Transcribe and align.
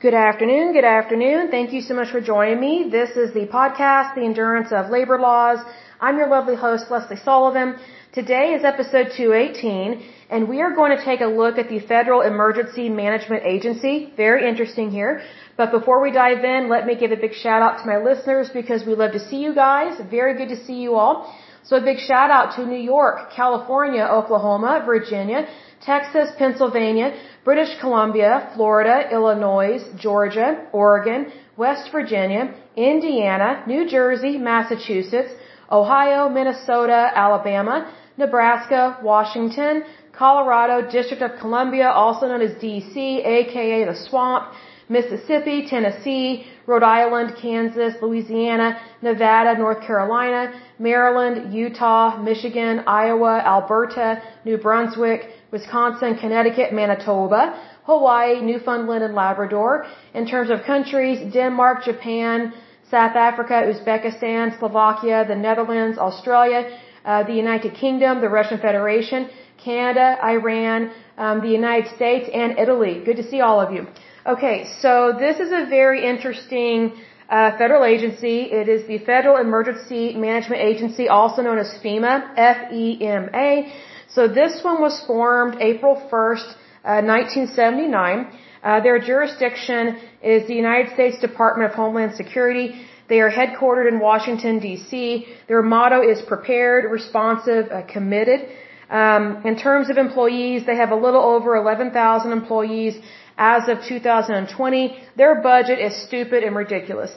Good 0.00 0.14
afternoon. 0.14 0.72
Good 0.72 0.86
afternoon. 0.86 1.50
Thank 1.50 1.74
you 1.74 1.82
so 1.82 1.94
much 1.94 2.10
for 2.10 2.22
joining 2.22 2.58
me. 2.58 2.88
This 2.90 3.18
is 3.18 3.34
the 3.34 3.46
podcast, 3.46 4.14
The 4.14 4.22
Endurance 4.22 4.72
of 4.72 4.88
Labor 4.88 5.18
Laws. 5.20 5.58
I'm 6.00 6.16
your 6.16 6.28
lovely 6.28 6.56
host, 6.56 6.90
Lesley 6.90 7.18
Sullivan. 7.22 7.76
Today 8.14 8.54
is 8.54 8.64
episode 8.64 9.08
218, 9.14 10.02
and 10.30 10.48
we 10.48 10.62
are 10.62 10.74
going 10.74 10.96
to 10.96 11.04
take 11.04 11.20
a 11.20 11.26
look 11.26 11.58
at 11.58 11.68
the 11.68 11.80
Federal 11.80 12.22
Emergency 12.22 12.88
Management 12.88 13.42
Agency. 13.44 14.10
Very 14.16 14.48
interesting 14.48 14.90
here. 14.90 15.20
But 15.58 15.70
before 15.70 16.00
we 16.00 16.12
dive 16.12 16.44
in, 16.44 16.70
let 16.70 16.86
me 16.86 16.94
give 16.94 17.12
a 17.12 17.20
big 17.26 17.34
shout 17.34 17.60
out 17.60 17.80
to 17.80 17.86
my 17.86 17.98
listeners 17.98 18.48
because 18.48 18.86
we 18.86 18.94
love 18.94 19.12
to 19.12 19.20
see 19.28 19.42
you 19.42 19.54
guys. 19.54 20.00
Very 20.10 20.34
good 20.34 20.48
to 20.48 20.64
see 20.64 20.80
you 20.80 20.94
all. 20.94 21.30
So 21.62 21.76
a 21.76 21.80
big 21.80 21.98
shout 21.98 22.30
out 22.30 22.56
to 22.56 22.66
New 22.66 22.84
York, 22.96 23.32
California, 23.34 24.02
Oklahoma, 24.02 24.82
Virginia, 24.84 25.46
Texas, 25.82 26.30
Pennsylvania, 26.38 27.14
British 27.44 27.78
Columbia, 27.80 28.50
Florida, 28.54 29.08
Illinois, 29.12 29.78
Georgia, 29.96 30.66
Oregon, 30.72 31.32
West 31.56 31.90
Virginia, 31.92 32.54
Indiana, 32.76 33.64
New 33.66 33.88
Jersey, 33.88 34.38
Massachusetts, 34.38 35.32
Ohio, 35.70 36.28
Minnesota, 36.28 37.10
Alabama, 37.14 37.92
Nebraska, 38.16 38.98
Washington, 39.02 39.84
Colorado, 40.12 40.90
District 40.90 41.22
of 41.22 41.38
Columbia, 41.40 41.88
also 41.88 42.26
known 42.26 42.42
as 42.42 42.52
DC, 42.62 42.96
aka 43.24 43.84
the 43.84 43.96
Swamp, 44.08 44.52
Mississippi, 44.90 45.66
Tennessee, 45.68 46.46
Rhode 46.66 46.82
Island, 46.82 47.36
Kansas, 47.40 47.94
Louisiana, 48.02 48.80
Nevada, 49.02 49.56
North 49.56 49.80
Carolina, 49.86 50.52
Maryland, 50.80 51.54
Utah, 51.54 52.20
Michigan, 52.20 52.82
Iowa, 52.86 53.34
Alberta, 53.54 54.20
New 54.44 54.58
Brunswick, 54.58 55.30
Wisconsin, 55.52 56.18
Connecticut, 56.18 56.72
Manitoba, 56.72 57.42
Hawaii, 57.84 58.40
Newfoundland, 58.40 59.04
and 59.04 59.14
Labrador. 59.14 59.86
In 60.14 60.26
terms 60.26 60.50
of 60.50 60.64
countries, 60.64 61.32
Denmark, 61.32 61.84
Japan, 61.84 62.52
South 62.90 63.14
Africa, 63.14 63.62
Uzbekistan, 63.72 64.58
Slovakia, 64.58 65.24
the 65.26 65.36
Netherlands, 65.36 65.98
Australia, 65.98 66.76
uh, 67.04 67.22
the 67.22 67.32
United 67.32 67.74
Kingdom, 67.74 68.20
the 68.20 68.28
Russian 68.28 68.58
Federation, 68.58 69.30
Canada, 69.56 70.18
Iran, 70.24 70.90
um, 71.16 71.40
the 71.40 71.48
United 71.48 71.94
States, 71.94 72.28
and 72.34 72.58
Italy. 72.58 73.02
Good 73.04 73.16
to 73.16 73.22
see 73.30 73.40
all 73.40 73.60
of 73.60 73.72
you. 73.72 73.86
Okay, 74.26 74.70
so 74.82 75.14
this 75.18 75.40
is 75.40 75.50
a 75.50 75.64
very 75.70 76.06
interesting 76.06 76.92
uh, 77.30 77.56
federal 77.56 77.86
agency. 77.86 78.42
It 78.52 78.68
is 78.68 78.86
the 78.86 78.98
Federal 78.98 79.38
Emergency 79.38 80.14
Management 80.14 80.60
Agency, 80.60 81.08
also 81.08 81.40
known 81.40 81.56
as 81.56 81.72
FEMA, 81.82 82.28
F-E-M-A. 82.36 83.72
So 84.08 84.28
this 84.28 84.62
one 84.62 84.82
was 84.82 85.02
formed 85.06 85.56
April 85.62 85.96
1st, 86.12 86.48
uh, 86.84 87.00
1979. 87.00 88.38
Uh, 88.62 88.80
their 88.80 88.98
jurisdiction 88.98 89.96
is 90.22 90.46
the 90.46 90.54
United 90.54 90.92
States 90.92 91.18
Department 91.18 91.70
of 91.70 91.74
Homeland 91.74 92.14
Security. 92.14 92.74
They 93.08 93.20
are 93.20 93.30
headquartered 93.30 93.88
in 93.88 94.00
Washington, 94.00 94.58
D.C. 94.58 95.26
Their 95.48 95.62
motto 95.62 96.02
is 96.06 96.20
prepared, 96.20 96.92
responsive, 96.92 97.72
uh, 97.72 97.86
committed. 97.90 98.50
Um, 98.90 99.46
in 99.46 99.56
terms 99.56 99.88
of 99.88 99.96
employees, 99.96 100.66
they 100.66 100.76
have 100.76 100.90
a 100.90 100.96
little 100.96 101.22
over 101.22 101.56
11,000 101.56 102.32
employees 102.32 103.00
as 103.40 103.68
of 103.72 103.82
2020. 103.88 104.80
Their 105.16 105.34
budget 105.50 105.78
is 105.86 105.92
stupid 106.06 106.44
and 106.44 106.54
ridiculous. 106.54 107.12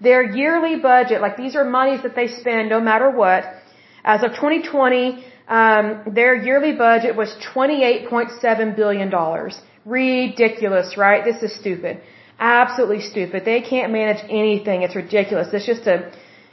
Their 0.00 0.22
yearly 0.40 0.76
budget, 0.90 1.20
like 1.20 1.36
these 1.36 1.54
are 1.58 1.64
monies 1.78 2.02
that 2.02 2.14
they 2.18 2.28
spend 2.42 2.70
no 2.76 2.80
matter 2.80 3.08
what. 3.22 3.44
As 4.04 4.22
of 4.26 4.30
2020, 4.30 5.24
um, 5.48 5.84
their 6.18 6.34
yearly 6.48 6.74
budget 6.86 7.14
was 7.22 7.30
$28.7 7.54 8.76
billion. 8.82 9.10
Ridiculous, 9.84 10.96
right? 10.96 11.22
This 11.30 11.42
is 11.46 11.52
stupid. 11.62 12.00
Absolutely 12.38 13.02
stupid. 13.12 13.44
They 13.44 13.60
can't 13.72 13.92
manage 13.92 14.22
anything. 14.42 14.82
It's 14.82 14.96
ridiculous. 14.96 15.48
It's 15.52 15.66
just 15.66 15.86
a, 15.86 15.96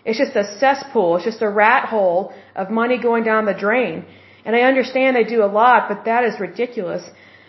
it's 0.06 0.20
just 0.24 0.36
a 0.36 0.46
cesspool. 0.60 1.16
It's 1.18 1.26
just 1.26 1.42
a 1.42 1.50
rat 1.50 1.86
hole 1.94 2.34
of 2.56 2.70
money 2.70 2.97
going 3.09 3.24
down 3.24 3.46
the 3.46 3.59
drain. 3.66 4.06
And 4.46 4.56
I 4.56 4.62
understand 4.72 5.16
they 5.16 5.30
do 5.38 5.44
a 5.44 5.52
lot, 5.62 5.90
but 5.90 6.06
that 6.06 6.24
is 6.26 6.40
ridiculous. 6.40 7.03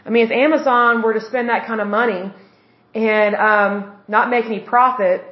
I 0.07 0.11
mean, 0.11 0.27
if 0.27 0.33
Amazon 0.33 1.03
were 1.03 1.15
to 1.15 1.21
spend 1.21 1.49
that 1.49 1.67
kind 1.67 1.81
of 1.81 1.89
money 1.89 2.33
and 2.95 3.35
um, 3.35 3.93
not 4.07 4.31
make 4.31 4.45
any 4.45 4.61
profit, 4.61 5.23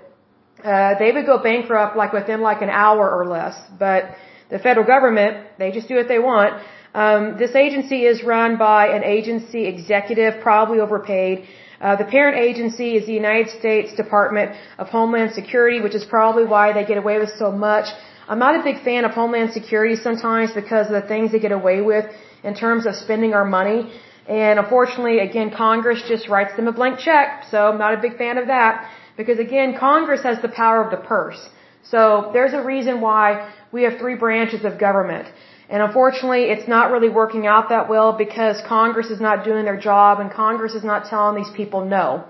uh, 0.65 0.95
they 0.99 1.13
would 1.13 1.27
go 1.27 1.39
bankrupt 1.43 1.97
like 1.97 2.13
within 2.13 2.41
like 2.41 2.63
an 2.63 2.71
hour 2.71 3.11
or 3.11 3.27
less. 3.27 3.57
But 3.79 4.17
the 4.51 4.59
federal 4.59 4.87
government, 4.87 5.47
they 5.59 5.71
just 5.73 5.89
do 5.89 5.97
what 5.97 6.09
they 6.09 6.19
want. 6.19 6.63
Um, 6.95 7.37
this 7.39 7.55
agency 7.55 8.05
is 8.05 8.23
run 8.23 8.59
by 8.59 8.89
an 8.89 9.03
agency 9.05 9.67
executive, 9.67 10.41
probably 10.43 10.81
overpaid. 10.81 11.47
Uh, 11.81 11.97
the 11.97 12.05
parent 12.05 12.37
agency 12.39 12.97
is 12.97 13.07
the 13.07 13.15
United 13.15 13.49
States 13.59 13.95
Department 13.95 14.53
of 14.79 14.89
Homeland 14.89 15.33
Security, 15.33 15.81
which 15.81 15.95
is 15.95 16.05
probably 16.05 16.45
why 16.45 16.73
they 16.73 16.85
get 16.85 16.99
away 16.99 17.19
with 17.19 17.33
so 17.39 17.51
much. 17.51 17.87
I'm 18.29 18.39
not 18.39 18.61
a 18.61 18.63
big 18.63 18.83
fan 18.85 19.05
of 19.05 19.13
Homeland 19.13 19.53
Security 19.53 19.97
sometimes 19.97 20.53
because 20.53 20.87
of 20.87 20.93
the 20.93 21.09
things 21.09 21.33
they 21.33 21.41
get 21.41 21.51
away 21.51 21.81
with 21.81 22.07
in 22.45 22.55
terms 22.55 22.87
of 22.87 22.95
spending 22.95 23.35
our 23.35 23.45
money. 23.45 23.93
And 24.29 24.59
unfortunately, 24.59 25.19
again, 25.19 25.51
Congress 25.51 26.03
just 26.09 26.29
writes 26.29 26.55
them 26.57 26.69
a 26.69 26.73
blank 26.73 26.99
check, 26.99 27.45
so 27.51 27.69
I'm 27.69 27.79
not 27.79 27.95
a 27.95 28.01
big 28.01 28.17
fan 28.17 28.39
of 28.39 28.47
that. 28.47 28.89
Because 29.17 29.39
again, 29.39 29.77
Congress 29.79 30.23
has 30.23 30.41
the 30.41 30.49
power 30.49 30.83
of 30.85 30.91
the 30.91 30.97
purse. 30.97 31.49
So 31.83 32.31
there's 32.33 32.55
a 32.55 32.63
reason 32.63 33.01
why 33.01 33.53
we 33.73 33.83
have 33.83 33.99
three 33.99 34.15
branches 34.15 34.65
of 34.65 34.79
government. 34.79 35.27
And 35.69 35.83
unfortunately, 35.83 36.45
it's 36.55 36.69
not 36.69 36.91
really 36.93 37.09
working 37.09 37.47
out 37.47 37.69
that 37.71 37.89
well 37.89 38.13
because 38.13 38.61
Congress 38.67 39.09
is 39.11 39.21
not 39.21 39.45
doing 39.45 39.65
their 39.65 39.81
job 39.91 40.21
and 40.21 40.31
Congress 40.31 40.75
is 40.75 40.85
not 40.85 41.07
telling 41.11 41.35
these 41.43 41.53
people 41.61 41.85
no. 41.85 42.25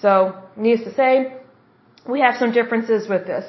So, 0.00 0.34
needless 0.56 0.88
to 0.88 0.94
say, 0.94 1.34
we 2.08 2.20
have 2.20 2.36
some 2.36 2.52
differences 2.52 3.08
with 3.08 3.26
this. 3.26 3.44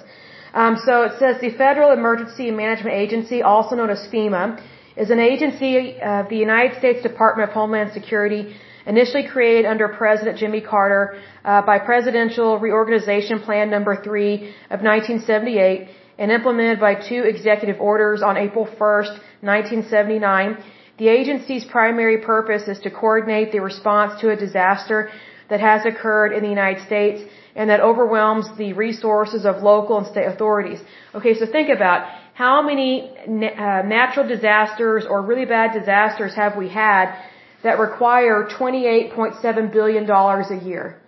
Um, 0.53 0.75
so 0.86 1.03
it 1.03 1.13
says 1.18 1.40
the 1.40 1.52
Federal 1.52 1.92
Emergency 1.94 2.52
Management 2.52 2.96
Agency, 2.96 3.42
also 3.42 3.75
known 3.75 3.90
as 3.90 4.06
FEMA, 4.13 4.62
is 4.96 5.09
an 5.09 5.19
agency 5.19 6.00
of 6.02 6.29
the 6.29 6.38
United 6.38 6.78
States 6.78 7.02
Department 7.02 7.50
of 7.50 7.53
Homeland 7.53 7.91
Security, 7.94 8.56
initially 8.85 9.28
created 9.28 9.66
under 9.66 9.88
President 9.88 10.38
Jimmy 10.38 10.62
Carter 10.62 11.18
uh, 11.46 11.62
by 11.62 11.79
Presidential 11.79 12.59
Reorganization 12.59 13.40
Plan 13.40 13.69
Number 13.69 13.96
3 13.96 14.35
of 14.69 14.81
1978 14.81 15.88
and 16.18 16.31
implemented 16.31 16.80
by 16.80 16.96
two 16.96 17.24
executive 17.24 17.80
orders 17.80 18.22
on 18.22 18.38
April 18.38 18.66
1st, 18.66 19.13
1979. 19.41 20.57
The 20.97 21.07
agency's 21.07 21.66
primary 21.66 22.18
purpose 22.18 22.68
is 22.68 22.80
to 22.80 22.91
coordinate 22.91 23.51
the 23.51 23.59
response 23.59 24.19
to 24.22 24.30
a 24.30 24.35
disaster 24.35 25.09
that 25.50 25.59
has 25.59 25.85
occurred 25.85 26.31
in 26.34 26.44
the 26.44 26.50
United 26.50 26.85
States 26.85 27.22
and 27.56 27.69
that 27.69 27.81
overwhelms 27.81 28.46
the 28.57 28.74
resources 28.74 29.46
of 29.46 29.62
local 29.62 29.97
and 29.97 30.07
state 30.07 30.25
authorities. 30.25 30.80
Okay, 31.16 31.34
so 31.34 31.46
think 31.46 31.69
about 31.69 32.07
how 32.34 32.62
many 32.62 33.12
uh, 33.19 33.81
natural 33.84 34.28
disasters 34.28 35.06
or 35.09 35.22
really 35.22 35.46
bad 35.46 35.74
disasters 35.78 36.34
have 36.36 36.56
we 36.56 36.69
had 36.69 37.16
that 37.64 37.78
require 37.78 38.47
$28.7 38.50 39.72
billion 39.72 40.09
a 40.09 40.66
year? 40.66 41.02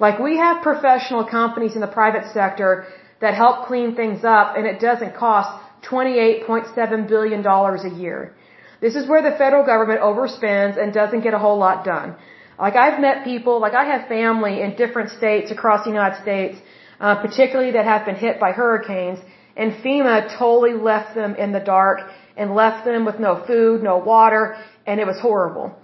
Like 0.00 0.18
we 0.18 0.36
have 0.38 0.62
professional 0.62 1.24
companies 1.24 1.74
in 1.74 1.80
the 1.80 1.92
private 2.00 2.32
sector 2.32 2.86
that 3.20 3.34
help 3.34 3.66
clean 3.66 3.94
things 3.94 4.24
up 4.24 4.56
and 4.56 4.66
it 4.66 4.80
doesn't 4.80 5.14
cost 5.16 5.50
$28.7 5.88 7.08
billion 7.08 7.46
a 7.46 7.94
year. 8.02 8.34
This 8.80 8.96
is 8.96 9.08
where 9.08 9.22
the 9.22 9.36
federal 9.36 9.64
government 9.64 10.00
overspends 10.00 10.80
and 10.80 10.92
doesn't 10.92 11.22
get 11.22 11.34
a 11.34 11.38
whole 11.38 11.58
lot 11.58 11.84
done. 11.84 12.16
Like 12.58 12.76
I've 12.76 13.00
met 13.00 13.24
people, 13.24 13.60
like 13.60 13.74
I 13.74 13.84
have 13.92 14.08
family 14.08 14.62
in 14.62 14.76
different 14.76 15.10
states 15.10 15.50
across 15.50 15.84
the 15.84 15.90
United 15.90 16.20
States, 16.22 16.56
uh, 17.00 17.16
particularly 17.16 17.72
that 17.72 17.84
have 17.84 18.04
been 18.06 18.16
hit 18.16 18.38
by 18.38 18.52
hurricanes, 18.52 19.18
and 19.56 19.72
FEMA 19.72 20.36
totally 20.38 20.74
left 20.74 21.14
them 21.14 21.34
in 21.36 21.52
the 21.52 21.60
dark 21.60 22.00
and 22.36 22.54
left 22.54 22.84
them 22.84 23.04
with 23.04 23.18
no 23.18 23.44
food, 23.46 23.82
no 23.82 23.98
water, 23.98 24.56
and 24.86 25.00
it 25.00 25.06
was 25.06 25.18
horrible. 25.20 25.76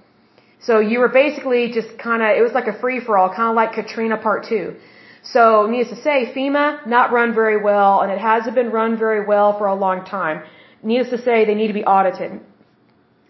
So 0.62 0.80
you 0.80 0.98
were 0.98 1.08
basically 1.08 1.70
just 1.72 1.98
kind 1.98 2.22
of, 2.22 2.28
it 2.36 2.42
was 2.42 2.52
like 2.52 2.66
a 2.66 2.78
free 2.78 3.00
for 3.00 3.16
all, 3.16 3.28
kind 3.28 3.50
of 3.50 3.56
like 3.56 3.72
Katrina 3.72 4.16
Part 4.18 4.46
2. 4.48 4.76
So, 5.22 5.66
needless 5.70 5.96
to 5.96 6.02
say, 6.02 6.32
FEMA 6.34 6.86
not 6.86 7.12
run 7.12 7.34
very 7.34 7.62
well, 7.62 8.00
and 8.00 8.10
it 8.10 8.18
hasn't 8.18 8.54
been 8.54 8.70
run 8.70 8.98
very 8.98 9.24
well 9.26 9.58
for 9.58 9.66
a 9.66 9.74
long 9.74 10.04
time. 10.04 10.42
Needless 10.82 11.10
to 11.10 11.18
say, 11.22 11.44
they 11.44 11.54
need 11.54 11.68
to 11.68 11.74
be 11.74 11.84
audited. 11.84 12.40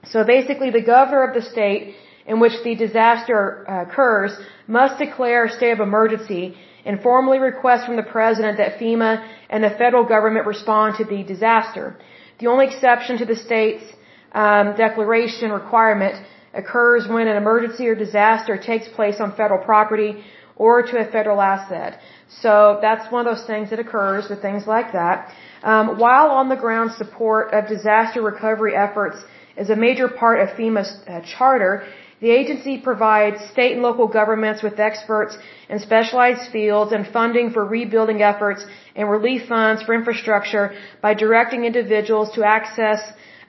So 0.05 0.25
basically, 0.25 0.71
the 0.71 0.83
governor 0.83 1.25
of 1.25 1.35
the 1.35 1.43
state 1.43 1.97
in 2.27 2.39
which 2.39 2.53
the 2.63 2.75
disaster 2.77 3.69
uh, 3.69 3.83
occurs 3.83 4.33
must 4.69 4.99
declare 4.99 5.47
a 5.47 5.51
state 5.51 5.73
of 5.73 5.81
emergency 5.81 6.57
and 6.85 7.01
formally 7.01 7.39
request 7.39 7.87
from 7.87 7.97
the 7.97 8.03
president 8.03 8.59
that 8.59 8.79
FEMA 8.79 9.27
and 9.49 9.63
the 9.63 9.71
federal 9.71 10.05
government 10.05 10.47
respond 10.47 10.97
to 10.97 11.05
the 11.05 11.23
disaster. 11.23 11.97
The 12.41 12.47
only 12.47 12.67
exception 12.67 13.19
to 13.19 13.27
the 13.27 13.37
state's 13.37 13.85
um, 14.33 14.75
declaration 14.77 15.51
requirement 15.51 16.15
occurs 16.55 17.07
when 17.09 17.29
an 17.29 17.37
emergency 17.37 17.87
or 17.87 17.95
disaster 17.95 18.57
takes 18.57 18.89
place 18.89 19.21
on 19.21 19.37
federal 19.37 19.63
property 19.65 20.25
or 20.57 20.83
to 20.83 20.99
a 20.99 21.07
federal 21.11 21.41
asset. 21.41 22.01
So 22.43 22.79
that's 22.81 23.11
one 23.13 23.27
of 23.27 23.35
those 23.35 23.47
things 23.47 23.71
that 23.71 23.79
occurs 23.79 24.29
with 24.29 24.41
things 24.43 24.67
like 24.67 24.93
that. 24.93 25.33
Um, 25.63 25.99
while 25.99 26.31
on 26.31 26.49
the 26.49 26.57
ground 26.57 26.93
support 26.93 27.53
of 27.53 27.69
disaster 27.69 28.21
recovery 28.23 28.75
efforts 28.75 29.19
is 29.57 29.71
a 29.71 29.77
major 29.77 30.09
part 30.09 30.41
of 30.41 30.57
FEMA's 30.57 30.93
uh, 31.07 31.21
charter, 31.23 31.85
The 32.21 32.31
agency 32.31 32.77
provides 32.77 33.39
state 33.51 33.73
and 33.73 33.83
local 33.83 34.07
governments 34.07 34.63
with 34.63 34.79
experts 34.79 35.39
in 35.71 35.79
specialized 35.79 36.51
fields 36.53 36.93
and 36.93 37.07
funding 37.07 37.51
for 37.51 37.65
rebuilding 37.65 38.21
efforts 38.21 38.65
and 38.95 39.11
relief 39.11 39.49
funds 39.49 39.83
for 39.83 39.95
infrastructure 39.95 40.75
by 41.01 41.15
directing 41.15 41.65
individuals 41.65 42.31
to 42.35 42.45
access 42.45 43.01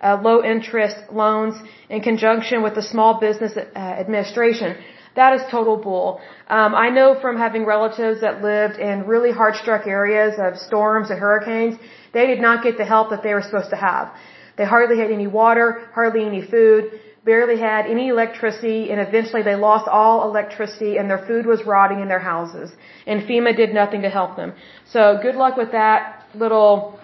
uh, 0.01 0.17
low 0.21 0.41
interest 0.41 0.95
loans 1.11 1.55
in 1.89 2.01
conjunction 2.01 2.63
with 2.63 2.73
the 2.75 2.81
Small 2.81 3.19
Business 3.19 3.51
uh, 3.57 3.77
Administration. 3.77 4.77
That 5.15 5.33
is 5.33 5.41
total 5.51 5.75
bull. 5.75 6.21
Um, 6.47 6.73
I 6.73 6.87
know 6.89 7.19
from 7.19 7.35
having 7.37 7.65
relatives 7.65 8.21
that 8.21 8.41
lived 8.41 8.77
in 8.79 9.05
really 9.05 9.31
hard 9.31 9.55
struck 9.55 9.85
areas 9.85 10.35
of 10.39 10.57
storms 10.57 11.09
and 11.09 11.19
hurricanes, 11.19 11.77
they 12.13 12.25
did 12.25 12.39
not 12.39 12.63
get 12.63 12.77
the 12.77 12.85
help 12.85 13.09
that 13.09 13.21
they 13.21 13.33
were 13.33 13.41
supposed 13.41 13.71
to 13.71 13.75
have. 13.75 14.15
They 14.57 14.63
hardly 14.65 14.97
had 14.97 15.11
any 15.11 15.27
water, 15.27 15.89
hardly 15.93 16.25
any 16.25 16.41
food, 16.41 16.83
barely 17.23 17.59
had 17.59 17.85
any 17.85 18.07
electricity, 18.07 18.89
and 18.91 18.99
eventually 18.99 19.43
they 19.43 19.55
lost 19.55 19.87
all 19.87 20.27
electricity 20.27 20.97
and 20.97 21.09
their 21.09 21.23
food 21.27 21.45
was 21.45 21.63
rotting 21.65 21.99
in 21.99 22.07
their 22.07 22.19
houses. 22.19 22.71
And 23.05 23.21
FEMA 23.23 23.55
did 23.55 23.73
nothing 23.73 24.01
to 24.01 24.09
help 24.09 24.35
them. 24.35 24.53
So 24.85 25.19
good 25.21 25.35
luck 25.35 25.55
with 25.55 25.71
that 25.71 26.25
little 26.33 26.99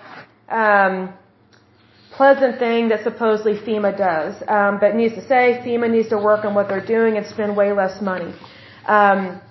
um, 0.49 1.13
pleasant 2.11 2.57
thing 2.57 2.89
that 2.89 3.03
supposedly 3.03 3.55
FEMA 3.55 3.95
does. 3.95 4.41
Um, 4.47 4.79
but 4.79 4.95
needs 4.95 5.13
to 5.15 5.25
say, 5.27 5.61
FEMA 5.63 5.89
needs 5.89 6.09
to 6.09 6.17
work 6.17 6.45
on 6.45 6.55
what 6.55 6.67
they're 6.67 6.85
doing 6.85 7.17
and 7.17 7.25
spend 7.25 7.55
way 7.55 7.71
less 7.71 8.01
money. 8.01 8.33
Um, 8.87 9.41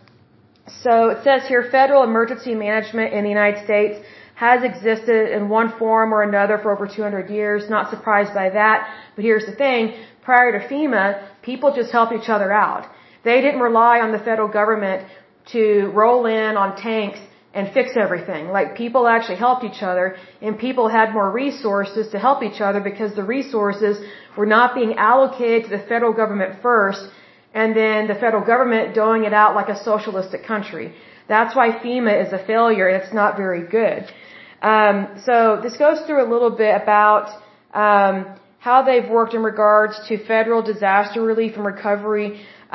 so 0.83 1.11
it 1.11 1.23
says 1.23 1.47
here, 1.47 1.69
federal 1.71 2.03
emergency 2.03 2.55
management 2.55 3.13
in 3.13 3.23
the 3.23 3.29
United 3.29 3.65
States 3.65 4.05
has 4.37 4.63
existed 4.63 5.33
in 5.37 5.49
one 5.49 5.71
form 5.79 6.13
or 6.15 6.23
another 6.23 6.59
for 6.59 6.71
over 6.71 6.87
200 6.87 7.31
years. 7.31 7.71
Not 7.71 7.91
surprised 7.91 8.35
by 8.35 8.51
that. 8.51 8.79
But 9.15 9.25
here's 9.25 9.47
the 9.47 9.57
thing. 9.65 9.95
Prior 10.23 10.53
to 10.57 10.61
FEMA, 10.69 11.27
people 11.43 11.75
just 11.75 11.91
helped 11.91 12.13
each 12.13 12.29
other 12.29 12.53
out. 12.53 12.85
They 13.25 13.41
didn't 13.41 13.61
rely 13.61 14.01
on 14.01 14.13
the 14.13 14.19
federal 14.19 14.49
government 14.49 15.09
to 15.53 15.91
roll 15.95 16.27
in 16.27 16.57
on 16.63 16.77
tanks 16.77 17.19
and 17.55 17.73
fix 17.73 17.97
everything. 17.97 18.49
Like 18.49 18.77
people 18.77 19.09
actually 19.09 19.39
helped 19.47 19.65
each 19.65 19.83
other 19.83 20.17
and 20.43 20.59
people 20.59 20.87
had 20.89 21.15
more 21.19 21.31
resources 21.31 22.09
to 22.09 22.19
help 22.19 22.43
each 22.43 22.61
other 22.61 22.81
because 22.81 23.15
the 23.15 23.25
resources 23.25 23.95
were 24.37 24.51
not 24.57 24.75
being 24.75 24.93
allocated 25.13 25.65
to 25.65 25.71
the 25.77 25.83
federal 25.93 26.13
government 26.13 26.61
first 26.61 27.03
and 27.55 27.75
then 27.75 28.07
the 28.07 28.19
federal 28.25 28.45
government 28.45 28.95
doling 28.95 29.25
it 29.25 29.33
out 29.33 29.55
like 29.55 29.71
a 29.71 29.83
socialistic 29.83 30.45
country. 30.45 30.95
That's 31.27 31.57
why 31.57 31.67
FEMA 31.83 32.15
is 32.27 32.33
a 32.35 32.45
failure 32.45 32.87
it's 32.89 33.15
not 33.15 33.39
very 33.39 33.67
good. 33.67 34.05
Um, 34.73 34.97
so 35.29 35.61
this 35.63 35.77
goes 35.77 35.99
through 36.07 36.23
a 36.27 36.31
little 36.35 36.55
bit 36.65 36.75
about 36.85 37.27
um, 37.85 38.17
how 38.59 38.79
they've 38.89 39.09
worked 39.09 39.35
in 39.39 39.43
regards 39.53 39.95
to 40.09 40.13
federal 40.35 40.61
disaster 40.73 41.21
relief 41.23 41.53
and 41.59 41.65
recovery 41.65 42.29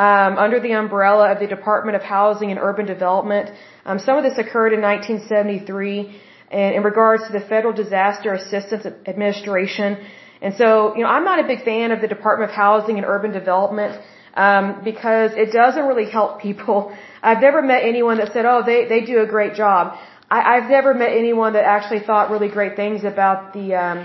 um, 0.08 0.38
under 0.46 0.60
the 0.62 0.72
umbrella 0.72 1.26
of 1.34 1.40
the 1.44 1.48
Department 1.48 1.98
of 2.00 2.04
Housing 2.18 2.50
and 2.54 2.60
Urban 2.70 2.86
Development. 2.86 3.48
Um, 3.86 4.00
some 4.00 4.16
of 4.20 4.24
this 4.24 4.38
occurred 4.38 4.72
in 4.78 4.82
1973 4.82 6.22
in, 6.52 6.60
in 6.78 6.82
regards 6.84 7.28
to 7.28 7.34
the 7.38 7.46
Federal 7.54 7.74
Disaster 7.74 8.32
Assistance 8.42 8.86
Administration. 9.14 9.98
And 10.42 10.54
so, 10.62 10.96
you 10.96 11.04
know, 11.04 11.10
I'm 11.16 11.26
not 11.26 11.44
a 11.44 11.48
big 11.54 11.66
fan 11.66 11.92
of 11.92 12.00
the 12.00 12.08
Department 12.08 12.52
of 12.52 12.56
Housing 12.56 12.96
and 13.00 13.06
Urban 13.06 13.32
Development 13.34 14.02
um, 14.34 14.82
because 14.84 15.32
it 15.34 15.52
doesn't 15.52 15.86
really 15.86 16.10
help 16.10 16.42
people. 16.42 16.96
I've 17.22 17.42
never 17.42 17.62
met 17.62 17.84
anyone 17.84 18.18
that 18.20 18.32
said, 18.34 18.46
"Oh, 18.46 18.64
they 18.66 18.86
they 18.86 19.02
do 19.02 19.22
a 19.22 19.28
great 19.36 19.56
job." 19.56 19.98
I, 20.32 20.40
I've 20.54 20.70
never 20.70 20.94
met 20.94 21.12
anyone 21.24 21.52
that 21.54 21.66
actually 21.66 22.00
thought 22.08 22.32
really 22.32 22.48
great 22.48 22.76
things 22.82 23.04
about 23.04 23.54
the 23.54 23.76
um, 23.76 24.00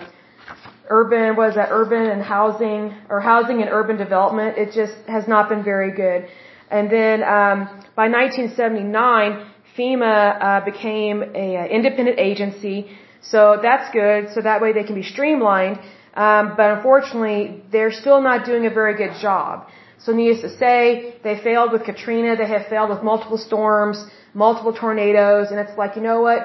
urban 0.88 1.36
was 1.36 1.54
that 1.54 1.68
urban 1.70 2.04
and 2.14 2.20
housing 2.20 2.82
or 3.08 3.20
housing 3.20 3.58
and 3.62 3.70
urban 3.70 3.96
development. 3.96 4.58
It 4.58 4.72
just 4.80 4.96
has 5.16 5.28
not 5.28 5.48
been 5.48 5.62
very 5.62 5.92
good. 6.04 6.28
And 6.68 6.90
then 6.90 7.22
um, 7.22 7.58
by 8.00 8.06
1979, 8.08 9.46
FEMA 9.78 10.16
uh, 10.48 10.64
became 10.64 11.22
a, 11.22 11.48
a 11.62 11.66
independent 11.78 12.18
agency, 12.18 12.78
so 13.20 13.58
that's 13.62 13.88
good. 13.92 14.30
So 14.34 14.40
that 14.40 14.60
way 14.60 14.72
they 14.72 14.82
can 14.82 14.96
be 14.96 15.04
streamlined. 15.14 15.78
Um, 16.14 16.54
but 16.56 16.68
unfortunately, 16.76 17.62
they're 17.70 17.92
still 17.92 18.20
not 18.20 18.46
doing 18.46 18.66
a 18.66 18.70
very 18.70 18.94
good 18.96 19.14
job. 19.20 19.68
So 19.98 20.12
needless 20.12 20.40
to 20.42 20.56
say, 20.56 21.16
they 21.22 21.38
failed 21.48 21.72
with 21.72 21.84
Katrina. 21.84 22.36
They 22.36 22.48
have 22.48 22.66
failed 22.66 22.90
with 22.90 23.02
multiple 23.02 23.38
storms, 23.38 23.98
multiple 24.44 24.74
tornadoes, 24.84 25.46
and 25.50 25.58
it's 25.64 25.76
like, 25.82 25.96
you 25.96 26.04
know 26.08 26.20
what? 26.28 26.40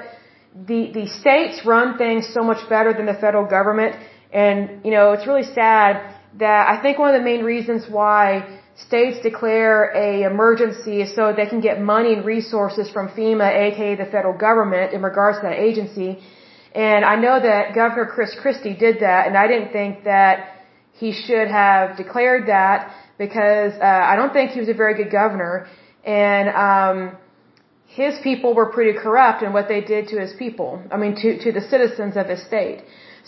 The 0.69 0.81
the 0.97 1.05
states 1.21 1.55
run 1.73 1.97
things 2.03 2.23
so 2.37 2.41
much 2.49 2.61
better 2.75 2.91
than 2.97 3.05
the 3.11 3.17
federal 3.25 3.45
government, 3.57 3.93
and 4.43 4.57
you 4.85 4.91
know 4.95 5.05
it's 5.13 5.27
really 5.31 5.47
sad 5.61 5.91
that 6.45 6.63
I 6.73 6.75
think 6.81 6.93
one 7.03 7.09
of 7.13 7.17
the 7.21 7.27
main 7.31 7.43
reasons 7.53 7.81
why 7.97 8.25
states 8.87 9.17
declare 9.29 9.75
a 10.05 10.23
emergency 10.33 10.95
is 11.03 11.09
so 11.17 11.33
they 11.41 11.49
can 11.53 11.61
get 11.69 11.81
money 11.95 12.11
and 12.15 12.23
resources 12.25 12.89
from 12.95 13.05
FEMA, 13.17 13.49
aka 13.67 13.95
the 14.03 14.09
federal 14.15 14.37
government, 14.47 14.93
in 14.93 15.01
regards 15.09 15.37
to 15.39 15.43
that 15.47 15.59
agency. 15.69 16.11
And 16.73 17.03
I 17.13 17.15
know 17.23 17.37
that 17.49 17.75
Governor 17.75 18.05
Chris 18.15 18.33
Christie 18.41 18.77
did 18.85 18.95
that, 19.01 19.21
and 19.27 19.35
I 19.43 19.45
didn't 19.51 19.71
think 19.79 20.05
that 20.05 20.35
he 21.01 21.11
should 21.25 21.49
have 21.61 21.97
declared 21.97 22.43
that 22.47 22.77
because 23.17 23.73
uh, 23.89 24.11
I 24.11 24.15
don't 24.15 24.33
think 24.37 24.51
he 24.51 24.59
was 24.65 24.69
a 24.69 24.77
very 24.83 24.95
good 24.95 25.11
governor, 25.11 25.67
and 26.05 26.45
um, 26.67 26.97
his 27.99 28.17
people 28.23 28.53
were 28.53 28.67
pretty 28.75 28.93
corrupt 28.97 29.43
in 29.43 29.51
what 29.53 29.67
they 29.67 29.81
did 29.81 30.07
to 30.09 30.19
his 30.19 30.33
people. 30.43 30.81
I 30.91 30.97
mean, 30.97 31.15
to 31.21 31.29
to 31.43 31.51
the 31.51 31.65
citizens 31.73 32.15
of 32.21 32.27
his 32.33 32.41
state. 32.51 32.79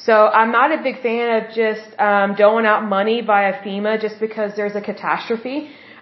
So 0.06 0.14
I'm 0.40 0.52
not 0.52 0.72
a 0.78 0.82
big 0.82 1.02
fan 1.02 1.28
of 1.38 1.44
just 1.54 2.00
um, 2.00 2.36
doling 2.36 2.66
out 2.66 2.84
money 2.98 3.22
via 3.22 3.54
FEMA 3.64 4.02
just 4.02 4.20
because 4.20 4.56
there's 4.56 4.76
a 4.76 4.82
catastrophe. 4.82 5.58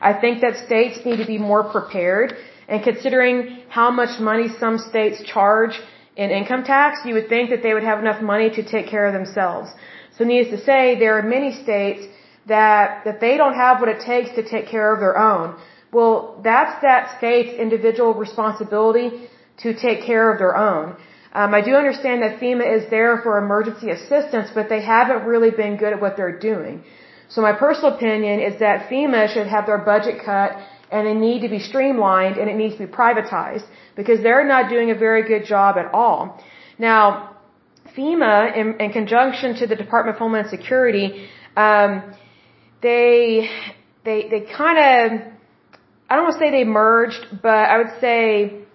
I 0.10 0.14
think 0.14 0.42
that 0.42 0.56
states 0.68 1.06
need 1.06 1.18
to 1.18 1.26
be 1.26 1.38
more 1.38 1.64
prepared. 1.76 2.36
And 2.68 2.82
considering 2.84 3.64
how 3.68 3.92
much 3.92 4.20
money 4.20 4.48
some 4.64 4.78
states 4.78 5.22
charge 5.24 5.80
in 6.16 6.30
income 6.30 6.64
tax, 6.64 7.00
you 7.06 7.14
would 7.16 7.28
think 7.28 7.50
that 7.50 7.62
they 7.64 7.74
would 7.74 7.84
have 7.92 8.00
enough 8.00 8.22
money 8.22 8.50
to 8.58 8.64
take 8.64 8.88
care 8.88 9.06
of 9.10 9.14
themselves. 9.14 9.70
So 10.18 10.24
needless 10.24 10.60
to 10.60 10.66
say, 10.66 10.98
there 11.00 11.18
are 11.18 11.24
many 11.38 11.52
states 11.64 12.04
that, 12.48 13.04
that 13.06 13.20
they 13.20 13.38
don't 13.38 13.56
have 13.56 13.80
what 13.82 13.90
it 13.90 14.02
takes 14.02 14.30
to 14.36 14.44
take 14.44 14.68
care 14.68 14.94
of 14.94 15.00
their 15.00 15.18
own. 15.18 15.56
Well, 15.92 16.40
that's 16.44 16.82
that 16.82 17.18
state's 17.18 17.54
individual 17.66 18.14
responsibility 18.14 19.30
to 19.64 19.74
take 19.74 20.04
care 20.04 20.32
of 20.32 20.40
their 20.40 20.56
own. 20.56 20.96
Um, 21.34 21.54
I 21.54 21.62
do 21.62 21.76
understand 21.76 22.24
that 22.24 22.40
FEMA 22.40 22.66
is 22.78 22.90
there 22.90 23.22
for 23.24 23.38
emergency 23.38 23.90
assistance, 23.90 24.50
but 24.54 24.68
they 24.70 24.82
haven't 24.82 25.26
really 25.26 25.52
been 25.52 25.78
good 25.78 25.94
at 25.94 26.02
what 26.02 26.18
they're 26.18 26.38
doing. 26.38 26.84
So 27.30 27.42
my 27.42 27.54
personal 27.54 27.96
opinion 27.96 28.42
is 28.42 28.60
that 28.60 28.90
FEMA 28.90 29.34
should 29.34 29.48
have 29.48 29.66
their 29.66 29.78
budget 29.78 30.24
cut 30.26 30.52
and 30.92 31.08
they 31.08 31.14
need 31.14 31.42
to 31.42 31.50
be 31.50 31.60
streamlined 31.60 32.36
and 32.38 32.50
it 32.50 32.56
needs 32.56 32.76
to 32.76 32.86
be 32.86 32.92
privatized 32.92 33.66
because 33.96 34.22
they're 34.22 34.46
not 34.46 34.70
doing 34.70 34.92
a 34.92 34.96
very 34.96 35.24
good 35.24 35.46
job 35.46 35.78
at 35.78 35.94
all. 35.94 36.44
Now, 36.78 37.38
FEMA, 37.96 38.56
in, 38.58 38.80
in 38.82 38.92
conjunction 38.92 39.56
to 39.56 39.68
the 39.68 39.76
Department 39.76 40.16
of 40.16 40.20
Homeland 40.20 40.50
Security, 40.50 41.28
um, 41.56 42.14
they 42.82 43.50
they 44.04 44.28
they 44.30 44.42
kind 44.42 44.80
of 44.80 45.31
I 46.12 46.16
don't 46.16 46.26
want 46.26 46.40
to 46.40 46.40
say 46.40 46.52
they 46.52 46.66
merged, 46.66 47.26
but 47.42 47.64
I 47.74 47.78
would 47.78 47.94
say 48.02 48.66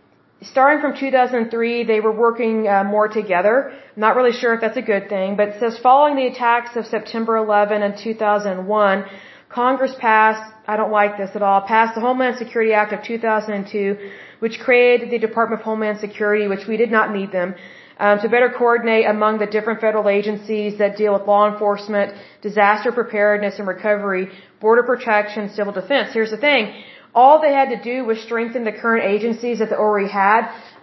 starting 0.41 0.81
from 0.81 0.97
2003, 0.97 1.85
they 1.85 2.01
were 2.01 2.17
working 2.27 2.67
uh, 2.67 2.83
more 2.83 3.09
together. 3.09 3.73
I'm 3.73 4.01
not 4.01 4.17
really 4.17 4.33
sure 4.33 4.55
if 4.55 4.63
that's 4.63 4.79
a 4.79 4.89
good 4.95 5.11
thing, 5.11 5.37
but 5.37 5.49
it 5.49 5.57
says 5.61 5.79
following 5.83 6.17
the 6.17 6.29
attacks 6.29 6.77
of 6.77 6.87
September 6.87 7.37
11 7.37 7.83
and 7.83 7.95
2001, 7.99 9.05
Congress 9.51 9.95
passed, 9.99 10.51
I 10.67 10.79
don't 10.79 10.91
like 10.91 11.19
this 11.19 11.33
at 11.35 11.43
all, 11.43 11.61
passed 11.61 11.95
the 11.95 12.01
Homeland 12.01 12.39
Security 12.39 12.73
Act 12.73 12.95
of 12.95 13.03
2002, 13.03 13.99
which 14.39 14.59
created 14.59 15.11
the 15.11 15.19
Department 15.19 15.61
of 15.61 15.65
Homeland 15.67 15.99
Security, 16.01 16.49
which 16.49 16.67
we 16.67 16.79
did 16.79 16.91
not 16.91 17.13
need 17.13 17.33
them, 17.33 17.55
um, 17.99 18.19
to 18.21 18.31
better 18.31 18.49
coordinate 18.49 19.05
among 19.05 19.41
the 19.41 19.47
different 19.47 19.83
federal 19.83 20.09
agencies 20.09 20.79
that 20.79 20.97
deal 20.97 21.13
with 21.13 21.27
law 21.27 21.53
enforcement, 21.53 22.15
disaster 22.41 22.93
preparedness 22.93 23.59
and 23.59 23.69
recovery, 23.69 24.31
border 24.59 24.85
protection, 24.85 25.51
civil 25.51 25.75
defense. 25.75 26.15
Here's 26.15 26.31
the 26.31 26.39
thing 26.39 26.83
all 27.21 27.41
they 27.41 27.55
had 27.61 27.71
to 27.77 27.81
do 27.91 28.05
was 28.05 28.19
strengthen 28.29 28.63
the 28.71 28.77
current 28.85 29.05
agencies 29.15 29.59
that 29.61 29.71
they 29.71 29.79
already 29.87 30.11
had, 30.25 30.43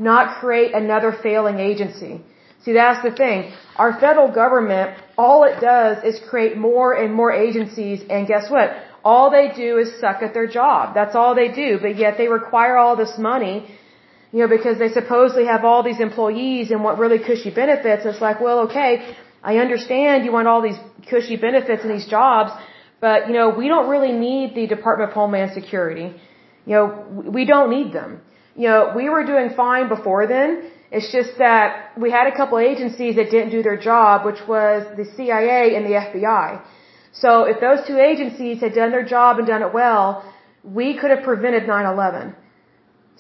not 0.09 0.39
create 0.39 0.71
another 0.83 1.11
failing 1.25 1.59
agency. 1.71 2.13
See, 2.63 2.73
that's 2.73 3.03
the 3.07 3.11
thing. 3.23 3.39
Our 3.83 3.91
federal 4.05 4.29
government, 4.41 4.97
all 5.17 5.43
it 5.51 5.57
does 5.61 6.03
is 6.09 6.15
create 6.31 6.57
more 6.57 6.89
and 7.01 7.13
more 7.13 7.31
agencies, 7.47 8.01
and 8.09 8.27
guess 8.33 8.49
what? 8.49 8.69
All 9.03 9.29
they 9.37 9.47
do 9.63 9.69
is 9.83 9.87
suck 9.99 10.23
at 10.27 10.33
their 10.33 10.47
job. 10.59 10.95
That's 10.99 11.15
all 11.19 11.35
they 11.35 11.49
do, 11.63 11.69
but 11.85 11.97
yet 12.03 12.17
they 12.17 12.29
require 12.39 12.77
all 12.77 12.95
this 13.03 13.15
money, 13.31 13.55
you 14.31 14.39
know, 14.39 14.47
because 14.57 14.79
they 14.79 14.91
supposedly 15.01 15.45
have 15.53 15.63
all 15.65 15.83
these 15.83 15.99
employees 15.99 16.71
and 16.71 16.83
want 16.85 16.97
really 16.99 17.19
cushy 17.19 17.51
benefits. 17.63 18.05
It's 18.05 18.21
like, 18.21 18.39
well, 18.39 18.59
okay, 18.67 18.91
I 19.43 19.57
understand 19.57 20.25
you 20.25 20.31
want 20.31 20.47
all 20.47 20.61
these 20.69 20.81
cushy 21.09 21.35
benefits 21.35 21.81
and 21.83 21.91
these 21.95 22.07
jobs, 22.07 22.51
but, 23.05 23.27
you 23.27 23.35
know, 23.39 23.47
we 23.61 23.65
don't 23.71 23.87
really 23.93 24.13
need 24.27 24.55
the 24.59 24.65
Department 24.75 25.09
of 25.09 25.13
Homeland 25.21 25.51
Security. 25.59 26.07
You 26.67 26.73
know, 26.75 26.85
we 27.37 27.43
don't 27.53 27.69
need 27.77 27.89
them. 27.97 28.11
You 28.61 28.67
know, 28.69 28.81
we 28.99 29.05
were 29.13 29.25
doing 29.33 29.49
fine 29.63 29.87
before 29.95 30.23
then. 30.35 30.49
It's 30.95 31.11
just 31.17 31.31
that 31.45 31.97
we 32.03 32.09
had 32.17 32.27
a 32.33 32.35
couple 32.39 32.59
agencies 32.71 33.17
that 33.19 33.27
didn't 33.35 33.51
do 33.57 33.61
their 33.67 33.79
job, 33.89 34.25
which 34.29 34.41
was 34.47 34.79
the 34.99 35.05
CIA 35.15 35.75
and 35.75 35.83
the 35.89 35.95
FBI. 36.05 36.47
So 37.23 37.29
if 37.51 37.59
those 37.65 37.81
two 37.89 37.99
agencies 38.11 38.61
had 38.65 38.73
done 38.81 38.91
their 38.95 39.07
job 39.15 39.31
and 39.39 39.45
done 39.53 39.63
it 39.67 39.73
well, 39.81 40.05
we 40.79 40.87
could 40.99 41.11
have 41.15 41.23
prevented 41.31 41.63
9/11. 41.63 42.33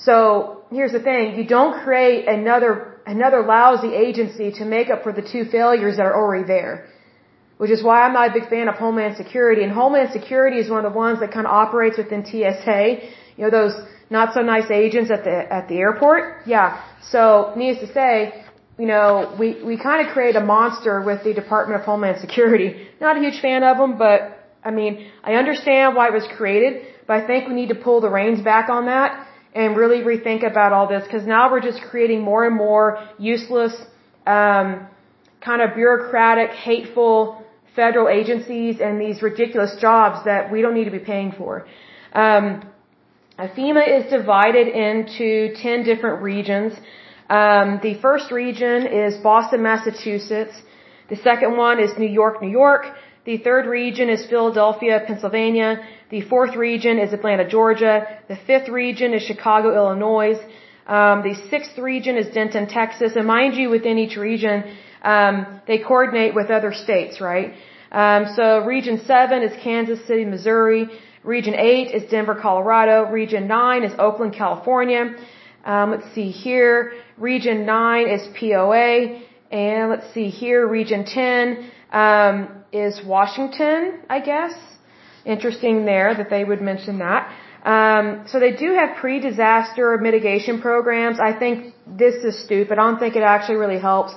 So 0.07 0.15
here's 0.77 0.93
the 0.97 1.03
thing: 1.09 1.35
you 1.39 1.45
don't 1.57 1.75
create 1.83 2.21
another 2.37 2.71
another 3.15 3.41
lousy 3.55 3.93
agency 4.07 4.47
to 4.59 4.63
make 4.75 4.87
up 4.93 5.03
for 5.05 5.13
the 5.19 5.25
two 5.33 5.43
failures 5.57 5.97
that 5.97 6.05
are 6.09 6.17
already 6.21 6.47
there. 6.55 6.75
Which 7.57 7.71
is 7.71 7.83
why 7.83 8.01
I'm 8.01 8.13
not 8.13 8.31
a 8.31 8.33
big 8.33 8.49
fan 8.49 8.67
of 8.67 8.75
Homeland 8.75 9.15
Security. 9.15 9.63
And 9.63 9.71
Homeland 9.71 10.09
Security 10.11 10.57
is 10.57 10.69
one 10.69 10.85
of 10.85 10.91
the 10.91 10.97
ones 10.97 11.19
that 11.19 11.31
kind 11.31 11.45
of 11.45 11.53
operates 11.53 11.97
within 11.97 12.25
TSA. 12.25 12.97
You 13.37 13.43
know 13.45 13.49
those 13.49 13.73
not 14.09 14.33
so 14.33 14.41
nice 14.41 14.69
agents 14.69 15.11
at 15.11 15.23
the 15.23 15.53
at 15.57 15.67
the 15.67 15.77
airport. 15.77 16.45
Yeah. 16.45 16.81
So 17.09 17.53
needless 17.55 17.87
to 17.87 17.93
say, 17.93 18.43
you 18.77 18.85
know 18.85 19.35
we 19.39 19.63
we 19.63 19.77
kind 19.77 20.05
of 20.05 20.13
create 20.13 20.35
a 20.35 20.41
monster 20.41 21.01
with 21.01 21.23
the 21.23 21.33
Department 21.33 21.79
of 21.79 21.85
Homeland 21.85 22.19
Security. 22.19 22.87
Not 22.99 23.17
a 23.17 23.19
huge 23.19 23.39
fan 23.41 23.63
of 23.63 23.77
them, 23.77 23.97
but 23.97 24.19
I 24.63 24.71
mean 24.71 25.09
I 25.23 25.33
understand 25.35 25.95
why 25.95 26.07
it 26.07 26.13
was 26.13 26.27
created, 26.37 26.87
but 27.07 27.17
I 27.17 27.27
think 27.27 27.47
we 27.47 27.53
need 27.53 27.69
to 27.69 27.75
pull 27.75 28.01
the 28.01 28.09
reins 28.09 28.41
back 28.41 28.69
on 28.69 28.85
that 28.87 29.27
and 29.55 29.77
really 29.77 29.99
rethink 30.01 30.49
about 30.49 30.73
all 30.73 30.87
this 30.87 31.03
because 31.03 31.25
now 31.27 31.51
we're 31.51 31.61
just 31.61 31.81
creating 31.81 32.21
more 32.21 32.45
and 32.45 32.55
more 32.55 33.07
useless, 33.19 33.73
um, 34.25 34.87
kind 35.41 35.61
of 35.61 35.75
bureaucratic, 35.75 36.49
hateful 36.51 37.42
federal 37.75 38.07
agencies 38.09 38.79
and 38.79 38.99
these 38.99 39.21
ridiculous 39.21 39.75
jobs 39.79 40.25
that 40.25 40.51
we 40.51 40.61
don't 40.61 40.75
need 40.75 40.85
to 40.85 40.97
be 40.99 41.05
paying 41.13 41.31
for. 41.31 41.65
Um, 42.13 42.63
FEMA 43.39 43.83
is 43.97 44.11
divided 44.11 44.67
into 44.67 45.55
10 45.55 45.83
different 45.83 46.21
regions. 46.21 46.73
Um, 47.29 47.79
the 47.81 47.95
first 48.01 48.31
region 48.31 48.85
is 48.85 49.17
Boston, 49.17 49.63
Massachusetts. 49.63 50.55
The 51.09 51.15
second 51.15 51.57
one 51.57 51.79
is 51.79 51.97
New 51.97 52.13
York, 52.21 52.41
New 52.41 52.51
York. 52.51 52.85
The 53.25 53.37
third 53.37 53.65
region 53.65 54.09
is 54.09 54.25
Philadelphia, 54.25 55.01
Pennsylvania. 55.07 55.81
The 56.09 56.21
fourth 56.21 56.55
region 56.55 56.99
is 56.99 57.13
Atlanta, 57.13 57.47
Georgia. 57.47 58.19
The 58.27 58.35
fifth 58.35 58.69
region 58.69 59.13
is 59.13 59.23
Chicago, 59.23 59.73
Illinois. 59.73 60.35
Um, 60.85 61.23
the 61.23 61.35
sixth 61.49 61.77
region 61.77 62.17
is 62.17 62.27
Denton, 62.33 62.67
Texas. 62.67 63.15
And 63.15 63.25
mind 63.25 63.55
you, 63.55 63.69
within 63.69 63.97
each 63.97 64.17
region, 64.17 64.75
um, 65.03 65.61
they 65.67 65.79
coordinate 65.79 66.33
with 66.33 66.49
other 66.49 66.73
states, 66.73 67.19
right? 67.21 67.53
Um, 67.91 68.33
so 68.35 68.65
region 68.65 69.01
seven 69.05 69.43
is 69.43 69.51
Kansas 69.63 70.05
City, 70.07 70.25
Missouri. 70.25 70.87
Region 71.23 71.55
8 71.55 71.91
is 71.93 72.09
Denver, 72.11 72.35
Colorado. 72.35 73.09
Region 73.09 73.47
9 73.47 73.83
is 73.83 73.93
Oakland, 73.97 74.33
California. 74.33 75.15
Um, 75.63 75.91
let's 75.91 76.13
see 76.13 76.31
here. 76.31 76.93
Region 77.17 77.65
9 77.65 78.09
is 78.09 78.21
POA. 78.37 79.21
And 79.49 79.89
let's 79.89 80.13
see 80.13 80.29
here. 80.29 80.67
Region 80.67 81.05
10 81.05 81.71
um, 81.93 82.63
is 82.73 82.99
Washington, 83.05 83.99
I 84.09 84.19
guess. 84.19 84.53
Interesting 85.25 85.85
there 85.85 86.13
that 86.13 86.29
they 86.29 86.43
would 86.43 86.61
mention 86.61 86.99
that. 86.99 87.31
Um, 87.63 88.25
so 88.27 88.41
they 88.41 88.51
do 88.51 88.73
have 88.73 88.97
pre-disaster 88.97 89.97
mitigation 89.97 90.59
programs. 90.59 91.19
I 91.21 91.31
think 91.31 91.73
this 91.87 92.15
is 92.15 92.43
stupid. 92.43 92.77
I 92.77 92.81
don't 92.83 92.99
think 92.99 93.15
it 93.15 93.23
actually 93.23 93.55
really 93.55 93.79
helps. 93.79 94.13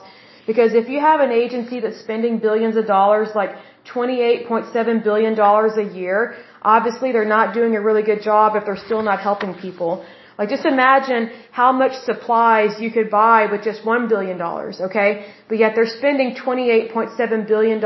Because 0.46 0.74
if 0.74 0.88
you 0.88 1.00
have 1.00 1.20
an 1.20 1.32
agency 1.32 1.80
that's 1.80 1.98
spending 1.98 2.38
billions 2.38 2.76
of 2.76 2.86
dollars, 2.86 3.28
like 3.34 3.52
$28.7 3.92 5.02
billion 5.02 5.38
a 5.38 5.94
year, 5.94 6.36
obviously 6.62 7.12
they're 7.12 7.32
not 7.38 7.54
doing 7.54 7.74
a 7.76 7.80
really 7.80 8.02
good 8.02 8.22
job 8.22 8.56
if 8.56 8.64
they're 8.64 8.84
still 8.88 9.02
not 9.02 9.20
helping 9.20 9.54
people. 9.54 10.04
Like 10.38 10.50
just 10.50 10.66
imagine 10.66 11.30
how 11.50 11.72
much 11.72 11.94
supplies 12.04 12.78
you 12.78 12.90
could 12.90 13.10
buy 13.10 13.46
with 13.50 13.62
just 13.62 13.82
$1 13.84 14.08
billion, 14.08 14.40
okay? 14.42 15.26
But 15.48 15.58
yet 15.58 15.72
they're 15.74 15.94
spending 16.00 16.34
$28.7 16.36 17.48
billion 17.48 17.80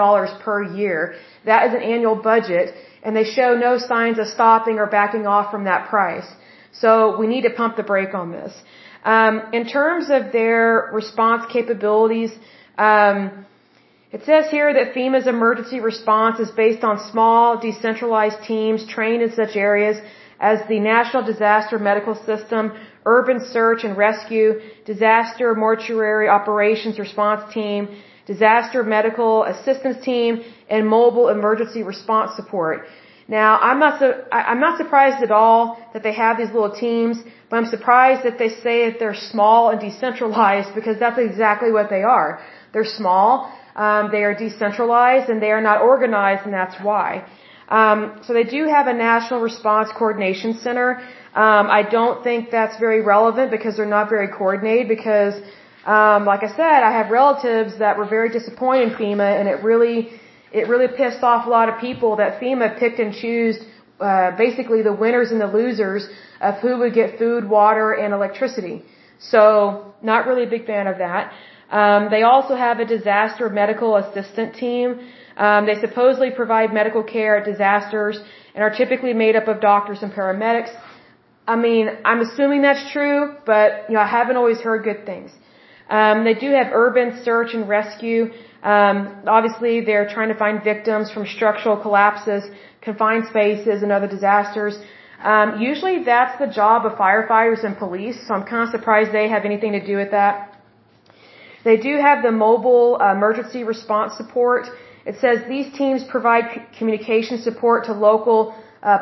per 0.45 0.65
year. 0.65 1.15
That 1.45 1.69
is 1.69 1.75
an 1.75 1.83
annual 1.83 2.17
budget, 2.17 2.75
and 3.05 3.15
they 3.15 3.25
show 3.25 3.55
no 3.55 3.79
signs 3.79 4.19
of 4.19 4.27
stopping 4.27 4.79
or 4.79 4.87
backing 4.87 5.27
off 5.27 5.51
from 5.53 5.65
that 5.65 5.89
price. 5.89 6.29
So 6.73 7.17
we 7.19 7.27
need 7.27 7.43
to 7.43 7.51
pump 7.51 7.77
the 7.77 7.85
brake 7.85 8.15
on 8.15 8.33
this. 8.33 8.53
Um, 9.05 9.43
in 9.53 9.67
terms 9.67 10.11
of 10.11 10.33
their 10.33 10.91
response 10.93 11.51
capabilities, 11.51 12.33
um, 12.77 13.47
it 14.13 14.25
says 14.25 14.51
here 14.51 14.73
that 14.75 14.95
FEMA's 14.95 15.27
emergency 15.27 15.81
response 15.81 16.41
is 16.41 16.51
based 16.51 16.83
on 16.83 16.99
small, 17.11 17.59
decentralized 17.59 18.43
teams 18.43 18.87
trained 18.87 19.23
in 19.23 19.33
such 19.33 19.57
areas 19.57 19.97
as 20.41 20.67
the 20.69 20.81
National 20.81 21.23
Disaster 21.23 21.79
Medical 21.79 22.15
System, 22.15 22.73
Urban 23.07 23.41
Search 23.41 23.85
and 23.85 23.97
Rescue, 23.97 24.61
Disaster 24.85 25.55
Mortuary 25.55 26.29
Operations 26.29 26.99
Response 26.99 27.53
Team, 27.55 27.89
Disaster 28.27 28.83
Medical 28.83 29.45
Assistance 29.45 30.05
Team, 30.05 30.43
and 30.69 30.89
Mobile 30.89 31.29
Emergency 31.29 31.83
Response 31.83 32.35
Support. 32.37 32.87
Now, 33.39 33.51
I'm 33.69 33.79
not 33.85 33.95
so, 34.01 34.07
I'm 34.33 34.61
not 34.67 34.75
surprised 34.83 35.21
at 35.27 35.33
all 35.41 35.61
that 35.93 36.03
they 36.07 36.15
have 36.25 36.35
these 36.41 36.53
little 36.57 36.75
teams, 36.87 37.17
but 37.49 37.55
I'm 37.59 37.71
surprised 37.77 38.23
that 38.27 38.37
they 38.43 38.51
say 38.67 38.77
that 38.89 38.99
they're 39.01 39.23
small 39.33 39.71
and 39.71 39.79
decentralized 39.89 40.71
because 40.79 40.99
that's 41.05 41.21
exactly 41.31 41.71
what 41.77 41.89
they 41.95 42.03
are. 42.17 42.31
They're 42.73 42.93
small 43.01 43.31
um, 43.77 44.11
they 44.11 44.25
are 44.25 44.35
decentralized 44.35 45.29
and 45.31 45.41
they 45.41 45.51
are 45.51 45.61
not 45.61 45.81
organized, 45.83 46.43
and 46.45 46.53
that's 46.53 46.77
why. 46.83 47.25
Um, 47.69 48.21
so 48.25 48.33
they 48.33 48.45
do 48.45 48.67
have 48.67 48.87
a 48.89 48.93
national 48.93 49.41
response 49.41 49.89
coordination 49.97 50.55
center. 50.55 50.99
Um, 51.35 51.71
I 51.71 51.83
don't 51.89 52.25
think 52.25 52.51
that's 52.51 52.77
very 52.79 53.01
relevant 53.01 53.51
because 53.51 53.77
they're 53.77 53.95
not 53.99 54.09
very 54.09 54.29
coordinated. 54.29 54.89
Because, 54.89 55.35
um, 55.87 56.25
like 56.25 56.43
I 56.43 56.49
said, 56.49 56.83
I 56.83 56.93
have 56.99 57.11
relatives 57.11 57.79
that 57.79 57.97
were 57.97 58.07
very 58.07 58.31
disappointed 58.31 58.93
in 58.93 58.99
FEMA, 58.99 59.39
and 59.39 59.49
it 59.49 59.63
really, 59.63 60.20
it 60.53 60.69
really 60.69 60.89
pissed 60.89 61.23
off 61.23 61.47
a 61.47 61.51
lot 61.51 61.69
of 61.69 61.81
people 61.81 62.17
that 62.17 62.41
FEMA 62.41 62.79
picked 62.79 62.99
and 62.99 63.15
chose 63.15 63.57
uh, 64.01 64.37
basically 64.37 64.83
the 64.83 64.93
winners 64.93 65.31
and 65.31 65.41
the 65.41 65.47
losers 65.47 66.09
of 66.41 66.55
who 66.63 66.79
would 66.79 66.95
get 66.95 67.19
food, 67.19 67.49
water, 67.49 67.93
and 67.93 68.15
electricity. 68.15 68.83
So, 69.19 69.95
not 70.03 70.27
really 70.27 70.45
a 70.45 70.51
big 70.57 70.67
fan 70.67 70.87
of 70.87 70.99
that. 70.99 71.33
Um, 71.71 72.11
they 72.11 72.23
also 72.23 72.55
have 72.57 72.81
a 72.81 72.85
disaster 72.85 73.49
medical 73.49 73.97
assistant 73.97 74.55
team. 74.57 75.01
Um, 75.37 75.67
they 75.67 75.77
supposedly 75.81 76.31
provide 76.31 76.73
medical 76.73 77.03
care 77.03 77.37
at 77.39 77.45
disasters 77.45 78.19
and 78.55 78.65
are 78.65 78.71
typically 78.71 79.13
made 79.13 79.37
up 79.37 79.47
of 79.47 79.61
doctors 79.61 80.03
and 80.03 80.13
paramedics. 80.13 80.73
I 81.47 81.57
mean, 81.57 81.89
I'm 82.05 82.21
assuming 82.21 82.63
that's 82.63 82.91
true, 82.93 83.37
but 83.47 83.89
you 83.89 83.95
know, 83.95 84.01
I 84.01 84.07
haven't 84.07 84.37
always 84.37 84.61
heard 84.61 84.83
good 84.85 85.05
things. 85.07 85.31
Um, 85.91 86.25
they 86.25 86.35
do 86.35 86.51
have 86.53 86.69
urban 86.73 87.21
search 87.25 87.53
and 87.55 87.69
rescue. 87.69 88.31
Um, 88.63 88.97
obviously, 89.27 89.85
they're 89.85 90.09
trying 90.09 90.29
to 90.29 90.39
find 90.45 90.63
victims 90.63 91.11
from 91.11 91.27
structural 91.27 91.77
collapses, 91.77 92.45
confined 92.81 93.25
spaces, 93.29 93.83
and 93.83 93.91
other 93.91 94.07
disasters. 94.07 94.79
Um, 95.23 95.61
usually, 95.61 96.05
that's 96.05 96.39
the 96.39 96.47
job 96.47 96.87
of 96.87 96.93
firefighters 96.93 97.65
and 97.65 97.77
police, 97.77 98.17
so 98.27 98.35
I'm 98.35 98.45
kind 98.45 98.63
of 98.67 98.71
surprised 98.71 99.13
they 99.13 99.29
have 99.29 99.45
anything 99.45 99.73
to 99.73 99.85
do 99.85 99.97
with 99.97 100.13
that. 100.13 100.57
They 101.65 101.77
do 101.77 101.99
have 101.99 102.23
the 102.23 102.33
mobile 102.33 102.99
uh, 103.01 103.13
emergency 103.13 103.65
response 103.65 104.15
support. 104.17 104.67
It 105.05 105.17
says 105.21 105.41
these 105.49 105.73
teams 105.77 106.05
provide 106.05 106.45
communication 106.79 107.39
support 107.39 107.85
to 107.87 107.93
local 107.93 108.55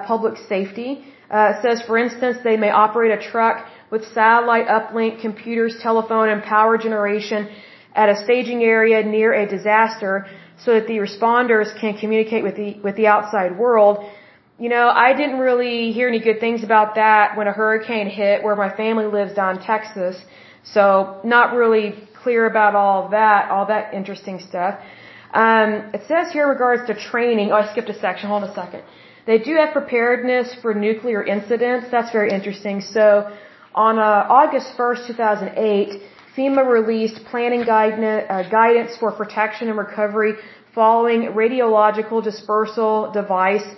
public 0.07 0.37
safety. 0.49 1.05
Uh, 1.31 1.53
it 1.55 1.63
says, 1.63 1.83
for 1.87 1.99
instance, 1.99 2.39
they 2.43 2.57
may 2.57 2.71
operate 2.71 3.13
a 3.19 3.31
truck 3.31 3.67
with 3.91 4.03
satellite 4.13 4.67
uplink 4.67 5.21
computers, 5.21 5.77
telephone, 5.83 6.29
and 6.29 6.43
power 6.43 6.79
generation 6.79 7.49
at 7.95 8.09
a 8.09 8.17
staging 8.25 8.63
area 8.63 9.03
near 9.03 9.33
a 9.33 9.47
disaster 9.57 10.27
so 10.65 10.75
that 10.75 10.87
the 10.87 10.99
responders 11.07 11.69
can 11.81 11.97
communicate 11.97 12.43
with 12.43 12.57
the, 12.57 12.71
with 12.87 12.97
the 12.97 13.07
outside 13.07 13.57
world. 13.59 13.97
You 14.59 14.69
know, 14.69 14.89
I 14.89 15.13
didn't 15.21 15.39
really 15.39 15.93
hear 15.93 16.09
any 16.09 16.21
good 16.21 16.41
things 16.41 16.65
about 16.65 16.97
that 16.97 17.37
when 17.37 17.47
a 17.47 17.53
hurricane 17.53 18.09
hit 18.09 18.43
where 18.43 18.57
my 18.57 18.71
family 18.75 19.07
lives 19.07 19.35
down 19.35 19.59
in 19.59 19.63
Texas. 19.63 20.17
So 20.65 21.21
not 21.25 21.55
really 21.55 21.95
clear 22.23 22.47
about 22.47 22.75
all 22.75 23.05
of 23.05 23.11
that, 23.13 23.51
all 23.51 23.67
that 23.67 23.95
interesting 23.95 24.41
stuff. 24.41 24.81
Um, 25.33 25.91
it 25.95 26.03
says 26.09 26.33
here 26.33 26.45
in 26.45 26.49
regards 26.49 26.87
to 26.89 26.95
training. 27.11 27.53
Oh, 27.53 27.57
I 27.57 27.71
skipped 27.73 27.91
a 27.91 27.99
section. 27.99 28.29
Hold 28.29 28.45
on 28.45 28.51
a 28.51 28.55
second. 28.55 28.83
They 29.29 29.39
do 29.49 29.57
have 29.57 29.73
preparedness 29.75 30.55
for 30.63 30.73
nuclear 30.73 31.23
incidents. 31.23 31.85
That's 31.91 32.13
very 32.19 32.31
interesting. 32.39 32.81
So, 32.81 33.31
on 33.75 33.99
uh, 33.99 34.39
August 34.41 34.69
1st, 34.79 35.07
2008, 35.07 36.01
FEMA 36.35 36.63
released 36.79 37.19
planning 37.31 37.63
uh, 37.69 38.49
guidance 38.59 38.97
for 38.97 39.13
protection 39.13 39.69
and 39.69 39.77
recovery 39.77 40.33
following 40.75 41.21
radiological 41.43 42.25
dispersal 42.25 43.11
device 43.13 43.69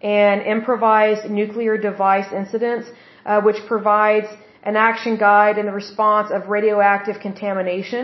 and 0.00 0.42
improvised 0.42 1.28
nuclear 1.28 1.76
device 1.76 2.30
incidents, 2.32 2.86
uh, 3.26 3.40
which 3.40 3.60
provides 3.66 4.28
an 4.62 4.76
action 4.76 5.16
guide 5.16 5.58
in 5.58 5.66
the 5.66 5.72
response 5.72 6.30
of 6.30 6.48
radioactive 6.48 7.16
contamination. 7.18 8.02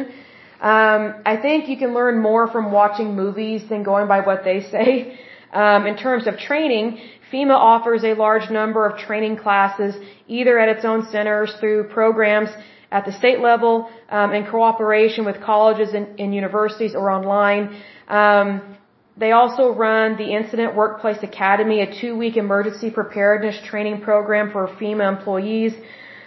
Um, 0.61 1.15
I 1.25 1.37
think 1.41 1.69
you 1.69 1.77
can 1.77 1.95
learn 1.95 2.21
more 2.21 2.49
from 2.49 2.73
watching 2.73 3.15
movies 3.15 3.63
than 3.69 3.85
going 3.85 4.09
by 4.09 4.21
what 4.29 4.43
they 4.43 4.61
say. 4.75 5.21
Um, 5.53 5.87
in 5.87 5.97
terms 5.97 6.27
of 6.27 6.39
training, 6.39 7.01
FEMA 7.33 7.55
offers 7.55 8.05
a 8.05 8.15
large 8.15 8.51
number 8.51 8.87
of 8.87 8.99
training 8.99 9.37
classes, 9.37 9.95
either 10.29 10.59
at 10.59 10.69
its 10.69 10.85
own 10.85 11.07
centers 11.11 11.55
through 11.61 11.89
programs 11.89 12.51
at 12.91 13.05
the 13.05 13.13
state 13.13 13.41
level, 13.41 13.91
um, 14.11 14.33
in 14.33 14.47
cooperation 14.47 15.25
with 15.25 15.41
colleges 15.41 15.95
and, 15.95 16.21
and 16.21 16.35
universities, 16.35 16.95
or 16.95 17.11
online. 17.11 17.77
Um, 18.09 18.77
They 19.19 19.33
also 19.33 19.73
run 19.73 20.17
the 20.19 20.29
Incident 20.41 20.77
Workforce 20.77 21.23
Academy, 21.23 21.81
a 21.81 21.89
two-week 22.01 22.37
emergency 22.37 22.91
preparedness 22.91 23.57
training 23.71 24.03
program 24.03 24.51
for 24.53 24.69
FEMA 24.79 25.05
employees. 25.17 25.73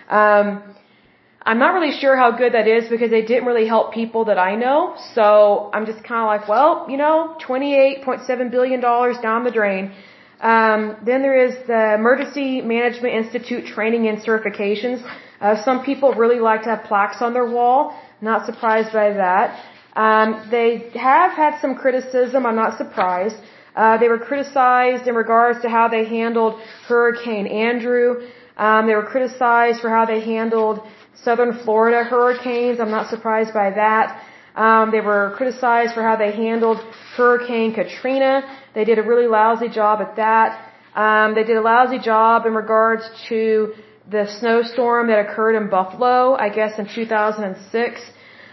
Um, 0.09 0.45
I'm 1.49 1.57
not 1.57 1.73
really 1.73 1.93
sure 2.01 2.15
how 2.15 2.29
good 2.41 2.53
that 2.53 2.67
is 2.67 2.83
because 2.93 3.09
they 3.09 3.23
didn't 3.29 3.45
really 3.51 3.65
help 3.65 3.85
people 3.91 4.25
that 4.25 4.37
I 4.37 4.51
know. 4.63 4.95
So 5.15 5.71
I'm 5.73 5.87
just 5.91 6.01
kind 6.09 6.21
of 6.23 6.27
like, 6.33 6.47
well, 6.47 6.85
you 6.91 6.97
know, 7.03 7.35
$28.7 7.41 8.51
billion 8.51 8.79
down 8.79 9.43
the 9.47 9.53
drain. 9.59 9.91
Um, 10.41 10.81
then 11.03 11.23
there 11.23 11.39
is 11.47 11.55
the 11.65 11.95
Emergency 11.95 12.61
Management 12.61 13.15
Institute 13.21 13.65
training 13.65 14.07
and 14.09 14.19
certifications. 14.19 14.99
Uh, 15.41 15.55
some 15.65 15.83
people 15.83 16.13
really 16.13 16.39
like 16.39 16.61
to 16.65 16.69
have 16.69 16.83
plaques 16.83 17.19
on 17.19 17.33
their 17.33 17.49
wall. 17.57 17.99
Not 18.21 18.45
surprised 18.45 18.93
by 18.93 19.13
that. 19.13 19.47
Um, 19.95 20.27
they 20.51 20.91
have 21.09 21.31
had 21.31 21.59
some 21.63 21.73
criticism. 21.73 22.45
I'm 22.45 22.59
not 22.63 22.77
surprised. 22.77 23.37
Uh, 23.75 23.97
they 23.97 24.07
were 24.07 24.19
criticized 24.19 25.07
in 25.07 25.15
regards 25.15 25.61
to 25.63 25.69
how 25.69 25.87
they 25.87 26.05
handled 26.05 26.61
Hurricane 26.87 27.47
Andrew. 27.47 28.07
Um, 28.55 28.85
they 28.85 28.93
were 28.93 29.09
criticized 29.15 29.79
for 29.81 29.89
how 29.89 30.05
they 30.05 30.19
handled 30.19 30.81
southern 31.23 31.59
Florida 31.63 32.03
hurricanes. 32.03 32.79
I'm 32.79 32.91
not 32.91 33.09
surprised 33.09 33.53
by 33.53 33.71
that. 33.71 34.23
Um, 34.55 34.91
they 34.91 35.01
were 35.01 35.33
criticized 35.37 35.93
for 35.93 36.03
how 36.03 36.15
they 36.15 36.31
handled 36.31 36.79
Hurricane 37.15 37.73
Katrina. 37.73 38.43
They 38.73 38.83
did 38.83 38.97
a 38.99 39.03
really 39.03 39.27
lousy 39.27 39.69
job 39.69 40.01
at 40.01 40.15
that. 40.15 40.49
Um, 40.95 41.35
they 41.35 41.43
did 41.43 41.57
a 41.57 41.61
lousy 41.61 41.99
job 41.99 42.45
in 42.45 42.53
regards 42.53 43.03
to 43.29 43.73
the 44.09 44.25
snowstorm 44.39 45.07
that 45.07 45.19
occurred 45.19 45.55
in 45.55 45.69
Buffalo, 45.69 46.35
I 46.35 46.49
guess 46.49 46.79
in 46.79 46.87
2006. 46.87 48.01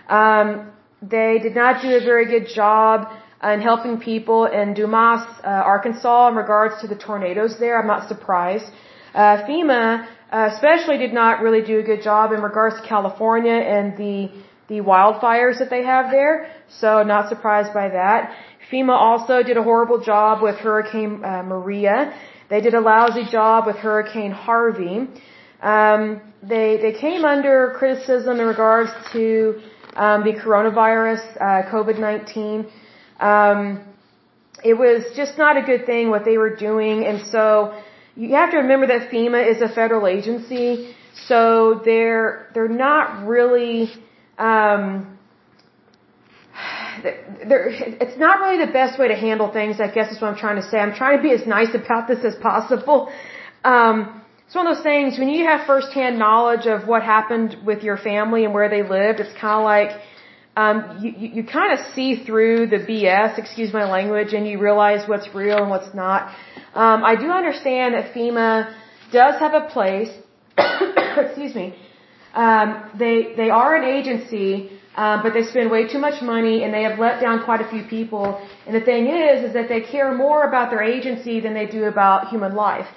Um, 0.09 0.71
they 1.03 1.39
did 1.43 1.55
not 1.55 1.83
do 1.83 1.89
a 1.97 2.01
very 2.01 2.27
good 2.27 2.49
job 2.49 3.09
in 3.43 3.61
helping 3.61 3.99
people 4.01 4.45
in 4.47 4.75
Dumas, 4.75 5.23
uh, 5.45 5.49
Arkansas, 5.49 6.29
in 6.29 6.35
regards 6.35 6.81
to 6.83 6.87
the 6.87 6.97
tornadoes 6.97 7.59
there. 7.59 7.81
I'm 7.81 7.87
not 7.87 8.09
surprised. 8.09 8.67
Uh, 9.15 9.43
FEMA 9.49 10.07
especially 10.33 10.99
did 10.99 11.13
not 11.13 11.41
really 11.41 11.63
do 11.63 11.79
a 11.79 11.83
good 11.83 12.03
job 12.03 12.33
in 12.33 12.41
regards 12.43 12.81
to 12.81 12.87
California 12.87 13.53
and 13.53 13.97
the 13.97 14.31
the 14.69 14.81
wildfires 14.81 15.61
that 15.61 15.71
they 15.71 15.85
have 15.85 16.11
there. 16.11 16.51
So 16.81 17.03
not 17.05 17.29
surprised 17.29 17.73
by 17.73 17.89
that. 17.91 18.35
FEMA 18.71 18.97
also 18.97 19.45
did 19.45 19.57
a 19.57 19.63
horrible 19.63 20.01
job 20.01 20.43
with 20.43 20.57
Hurricane 20.57 21.25
uh, 21.25 21.45
Maria. 21.45 22.13
They 22.51 22.61
did 22.61 22.75
a 22.75 22.81
lousy 22.81 23.25
job 23.31 23.67
with 23.67 23.77
Hurricane 23.77 24.33
Harvey. 24.33 25.07
Um, 25.63 26.21
they 26.43 26.77
they 26.77 26.93
came 26.93 27.25
under 27.25 27.75
criticism 27.79 28.41
in 28.41 28.47
regards 28.47 28.91
to 29.13 29.61
um, 29.95 30.25
the 30.25 30.33
coronavirus, 30.33 31.23
uh, 31.37 31.71
COVID-19. 31.71 32.71
Um, 33.21 33.85
it 34.65 34.75
was 34.75 35.05
just 35.15 35.39
not 35.39 35.57
a 35.57 35.63
good 35.63 35.87
thing 35.87 36.11
what 36.11 36.25
they 36.25 36.39
were 36.39 36.55
doing, 36.55 37.05
and 37.07 37.27
so 37.29 37.81
you 38.17 38.35
have 38.35 38.51
to 38.53 38.59
remember 38.59 38.87
that 38.87 39.11
FEMA 39.11 39.47
is 39.55 39.61
a 39.61 39.69
federal 39.69 40.07
agency, 40.07 40.95
so 41.29 41.81
they're 41.85 42.51
they're 42.55 42.69
not 42.69 43.27
really. 43.27 43.91
Um, 44.39 45.19
they're, 47.03 47.69
it's 47.69 48.19
not 48.19 48.41
really 48.41 48.65
the 48.65 48.73
best 48.73 48.99
way 48.99 49.09
to 49.09 49.15
handle 49.15 49.53
things. 49.53 49.81
I 49.81 49.91
guess 49.91 50.11
is 50.11 50.21
what 50.21 50.29
I'm 50.29 50.39
trying 50.39 50.57
to 50.57 50.69
say. 50.69 50.79
I'm 50.79 50.95
trying 50.95 51.19
to 51.19 51.23
be 51.23 51.33
as 51.33 51.47
nice 51.47 51.75
about 51.75 52.09
this 52.09 52.25
as 52.25 52.35
possible. 52.37 53.13
Um, 53.65 54.23
it's 54.47 54.55
one 54.55 54.67
of 54.67 54.77
those 54.77 54.85
things 54.85 55.19
when 55.19 55.29
you 55.29 55.45
have 55.45 55.67
firsthand 55.67 56.19
knowledge 56.19 56.67
of 56.67 56.89
what 56.89 57.03
happened 57.03 57.57
with 57.67 57.83
your 57.83 57.97
family 57.97 58.45
and 58.45 58.55
where 58.55 58.69
they 58.69 58.83
lived. 58.83 59.21
It's 59.21 59.37
kind 59.39 59.59
of 59.61 59.65
like 59.65 59.91
um, 60.57 61.01
you 61.03 61.11
you, 61.37 61.45
kind 61.45 61.79
of 61.79 61.81
see 61.95 62.25
through 62.25 62.69
the 62.69 62.79
BS. 62.89 63.39
Excuse 63.39 63.73
my 63.73 63.85
language, 63.97 64.33
and 64.33 64.47
you 64.47 64.59
realize 64.59 65.07
what's 65.07 65.29
real 65.35 65.59
and 65.59 65.69
what's 65.69 65.95
not. 65.95 66.35
Um, 66.75 67.05
I 67.05 67.15
do 67.15 67.29
understand 67.31 67.95
that 67.95 68.15
FEMA 68.15 68.75
does 69.13 69.39
have 69.39 69.55
a 69.55 69.69
place. 69.69 70.11
excuse 71.27 71.55
me. 71.55 71.75
Um, 72.35 72.91
they 72.99 73.35
they 73.37 73.51
are 73.51 73.77
an 73.77 73.85
agency, 73.85 74.71
uh, 74.97 75.23
but 75.23 75.35
they 75.35 75.43
spend 75.43 75.71
way 75.71 75.87
too 75.93 75.99
much 75.99 76.23
money 76.23 76.65
and 76.65 76.73
they 76.73 76.85
have 76.85 76.99
let 76.99 77.21
down 77.21 77.45
quite 77.45 77.61
a 77.61 77.69
few 77.69 77.85
people. 77.85 78.25
And 78.67 78.75
the 78.75 78.81
thing 78.81 79.09
is, 79.09 79.45
is 79.45 79.53
that 79.53 79.69
they 79.69 79.83
care 79.83 80.15
more 80.15 80.45
about 80.45 80.71
their 80.71 80.83
agency 80.83 81.41
than 81.41 81.53
they 81.53 81.67
do 81.67 81.85
about 81.85 82.29
human 82.29 82.55
life. 82.55 82.89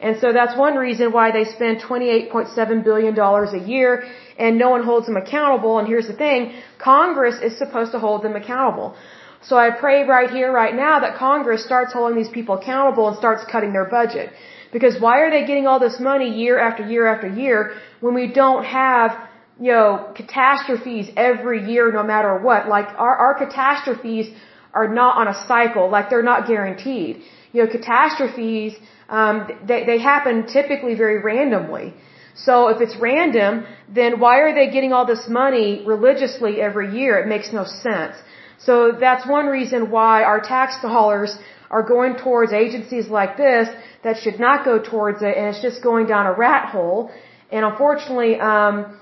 And 0.00 0.18
so 0.20 0.32
that's 0.32 0.56
one 0.56 0.76
reason 0.76 1.12
why 1.12 1.32
they 1.32 1.44
spend 1.44 1.80
$28.7 1.80 2.84
billion 2.84 3.18
a 3.18 3.68
year 3.74 4.04
and 4.38 4.58
no 4.58 4.70
one 4.70 4.84
holds 4.84 5.06
them 5.06 5.16
accountable. 5.16 5.78
And 5.78 5.88
here's 5.88 6.06
the 6.06 6.18
thing, 6.24 6.52
Congress 6.78 7.36
is 7.42 7.58
supposed 7.58 7.92
to 7.92 7.98
hold 7.98 8.22
them 8.22 8.36
accountable. 8.36 8.96
So 9.42 9.56
I 9.56 9.70
pray 9.70 10.04
right 10.04 10.30
here, 10.30 10.52
right 10.52 10.74
now 10.74 11.00
that 11.00 11.16
Congress 11.16 11.64
starts 11.64 11.92
holding 11.92 12.16
these 12.18 12.28
people 12.28 12.56
accountable 12.56 13.08
and 13.08 13.16
starts 13.16 13.44
cutting 13.50 13.72
their 13.72 13.88
budget. 13.98 14.32
Because 14.72 15.00
why 15.00 15.20
are 15.20 15.30
they 15.30 15.44
getting 15.46 15.66
all 15.66 15.80
this 15.80 15.98
money 15.98 16.30
year 16.42 16.58
after 16.58 16.86
year 16.86 17.06
after 17.06 17.28
year 17.28 17.74
when 18.00 18.14
we 18.14 18.26
don't 18.26 18.64
have, 18.64 19.16
you 19.60 19.72
know, 19.72 20.12
catastrophes 20.14 21.10
every 21.16 21.70
year 21.70 21.90
no 21.90 22.02
matter 22.02 22.38
what? 22.38 22.68
Like 22.68 22.88
our, 22.96 23.16
our 23.16 23.34
catastrophes 23.34 24.26
are 24.74 24.88
not 24.88 25.16
on 25.16 25.28
a 25.28 25.46
cycle, 25.46 25.88
like 25.90 26.10
they're 26.10 26.30
not 26.34 26.46
guaranteed. 26.46 27.22
You 27.52 27.64
know, 27.64 27.70
catastrophes, 27.70 28.74
um, 29.08 29.48
they, 29.66 29.84
they 29.84 29.98
happen 29.98 30.46
typically 30.46 30.94
very 30.94 31.18
randomly. 31.22 31.94
So 32.34 32.68
if 32.68 32.80
it's 32.80 32.96
random, 32.96 33.66
then 33.88 34.20
why 34.20 34.38
are 34.40 34.54
they 34.54 34.70
getting 34.70 34.92
all 34.92 35.06
this 35.06 35.28
money 35.28 35.82
religiously 35.84 36.60
every 36.60 36.96
year? 36.98 37.18
It 37.18 37.26
makes 37.26 37.52
no 37.52 37.64
sense. 37.64 38.16
So 38.58 38.92
that's 38.92 39.26
one 39.26 39.46
reason 39.46 39.90
why 39.90 40.22
our 40.22 40.40
tax 40.40 40.80
dollars 40.82 41.36
are 41.70 41.82
going 41.82 42.16
towards 42.16 42.52
agencies 42.52 43.08
like 43.08 43.36
this 43.36 43.68
that 44.04 44.16
should 44.22 44.38
not 44.38 44.64
go 44.64 44.78
towards 44.78 45.22
it, 45.22 45.36
and 45.36 45.46
it's 45.46 45.62
just 45.62 45.82
going 45.82 46.06
down 46.06 46.26
a 46.26 46.32
rat 46.32 46.70
hole. 46.70 47.10
And 47.50 47.64
unfortunately, 47.64 48.38
um, 48.40 48.98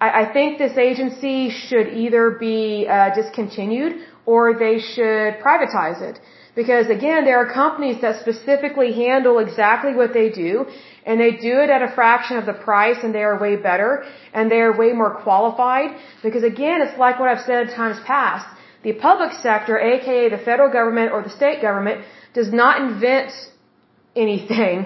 I, 0.00 0.22
I 0.22 0.32
think 0.32 0.58
this 0.58 0.76
agency 0.76 1.50
should 1.50 1.88
either 1.88 2.30
be 2.30 2.86
uh, 2.88 3.14
discontinued 3.14 3.92
or 4.32 4.40
they 4.64 4.76
should 4.92 5.30
privatize 5.46 6.00
it. 6.10 6.16
Because 6.60 6.86
again, 6.98 7.20
there 7.28 7.38
are 7.42 7.50
companies 7.64 7.98
that 8.04 8.14
specifically 8.24 8.90
handle 9.04 9.36
exactly 9.46 9.92
what 10.00 10.10
they 10.18 10.28
do, 10.44 10.52
and 11.06 11.14
they 11.24 11.32
do 11.48 11.54
it 11.64 11.70
at 11.76 11.82
a 11.88 11.90
fraction 11.98 12.36
of 12.40 12.44
the 12.50 12.56
price, 12.68 12.98
and 13.04 13.10
they 13.16 13.24
are 13.28 13.36
way 13.46 13.54
better, 13.70 13.90
and 14.34 14.50
they 14.52 14.60
are 14.66 14.74
way 14.82 14.90
more 15.02 15.12
qualified. 15.26 15.90
Because 16.26 16.44
again, 16.54 16.78
it's 16.84 16.98
like 17.04 17.16
what 17.20 17.28
I've 17.32 17.46
said 17.52 17.62
times 17.80 17.98
past. 18.14 18.46
The 18.86 18.94
public 19.08 19.32
sector, 19.46 19.74
aka 19.92 20.28
the 20.36 20.42
federal 20.48 20.70
government 20.78 21.08
or 21.14 21.20
the 21.28 21.34
state 21.40 21.58
government, 21.68 21.98
does 22.38 22.50
not 22.62 22.74
invent 22.86 23.30
anything, 24.26 24.76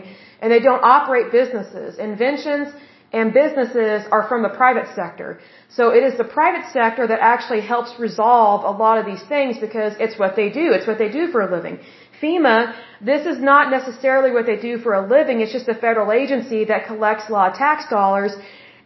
and 0.40 0.46
they 0.52 0.62
don't 0.68 0.85
operate 0.96 1.26
businesses. 1.40 1.98
Inventions 2.11 2.68
and 3.12 3.35
businesses 3.35 4.07
are 4.11 4.27
from 4.29 4.42
the 4.42 4.48
private 4.48 4.87
sector. 4.94 5.38
So 5.68 5.90
it 5.90 6.03
is 6.03 6.16
the 6.16 6.25
private 6.25 6.64
sector 6.72 7.07
that 7.07 7.20
actually 7.20 7.61
helps 7.61 7.98
resolve 7.98 8.64
a 8.64 8.77
lot 8.85 8.98
of 8.98 9.05
these 9.07 9.22
things 9.35 9.59
because 9.59 9.92
it's 9.98 10.18
what 10.18 10.35
they 10.35 10.48
do. 10.48 10.72
It's 10.72 10.87
what 10.87 10.98
they 10.98 11.11
do 11.11 11.29
for 11.33 11.42
a 11.42 11.51
living. 11.57 11.79
FEMA, 12.22 12.75
this 13.01 13.27
is 13.27 13.38
not 13.38 13.70
necessarily 13.70 14.31
what 14.31 14.46
they 14.46 14.57
do 14.57 14.79
for 14.79 14.94
a 14.94 15.07
living. 15.07 15.40
It's 15.40 15.53
just 15.53 15.68
a 15.68 15.75
federal 15.75 16.12
agency 16.12 16.64
that 16.64 16.87
collects 16.87 17.25
a 17.29 17.33
lot 17.33 17.53
of 17.53 17.59
tax 17.59 17.88
dollars 17.90 18.33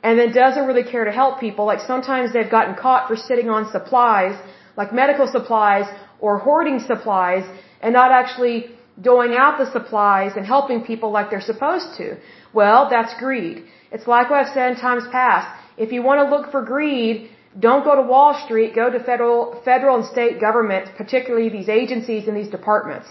and 0.03 0.19
then 0.19 0.33
doesn't 0.33 0.67
really 0.67 0.83
care 0.95 1.05
to 1.05 1.13
help 1.13 1.39
people. 1.39 1.65
Like 1.67 1.81
sometimes 1.81 2.33
they've 2.33 2.51
gotten 2.51 2.75
caught 2.75 3.09
for 3.09 3.17
sitting 3.17 3.49
on 3.51 3.71
supplies, 3.71 4.35
like 4.77 4.93
medical 4.93 5.27
supplies 5.27 5.87
or 6.21 6.39
hoarding 6.39 6.79
supplies 6.81 7.45
and 7.81 7.93
not 7.93 8.11
actually 8.11 8.76
doling 9.01 9.35
out 9.37 9.59
the 9.59 9.71
supplies 9.71 10.33
and 10.37 10.47
helping 10.47 10.85
people 10.85 11.11
like 11.11 11.31
they're 11.31 11.41
supposed 11.41 11.97
to. 11.99 12.17
Well, 12.53 12.89
that's 12.91 13.15
greed. 13.19 13.65
It's 13.93 14.07
like 14.07 14.31
what 14.31 14.41
I've 14.41 14.55
said 14.55 14.73
in 14.73 14.77
times 14.81 15.05
past. 15.13 15.49
If 15.77 15.93
you 15.93 16.03
want 16.03 16.21
to 16.23 16.35
look 16.35 16.51
for 16.51 16.63
greed, 16.63 17.31
don't 17.59 17.85
go 17.85 17.95
to 17.97 18.03
Wall 18.03 18.35
Street, 18.45 18.75
go 18.75 18.91
to 18.91 19.01
federal, 19.01 19.61
federal 19.65 19.97
and 19.97 20.07
state 20.07 20.41
governments, 20.41 20.91
particularly 20.97 21.49
these 21.49 21.69
agencies 21.69 22.29
and 22.29 22.37
these 22.37 22.49
departments. 22.49 23.09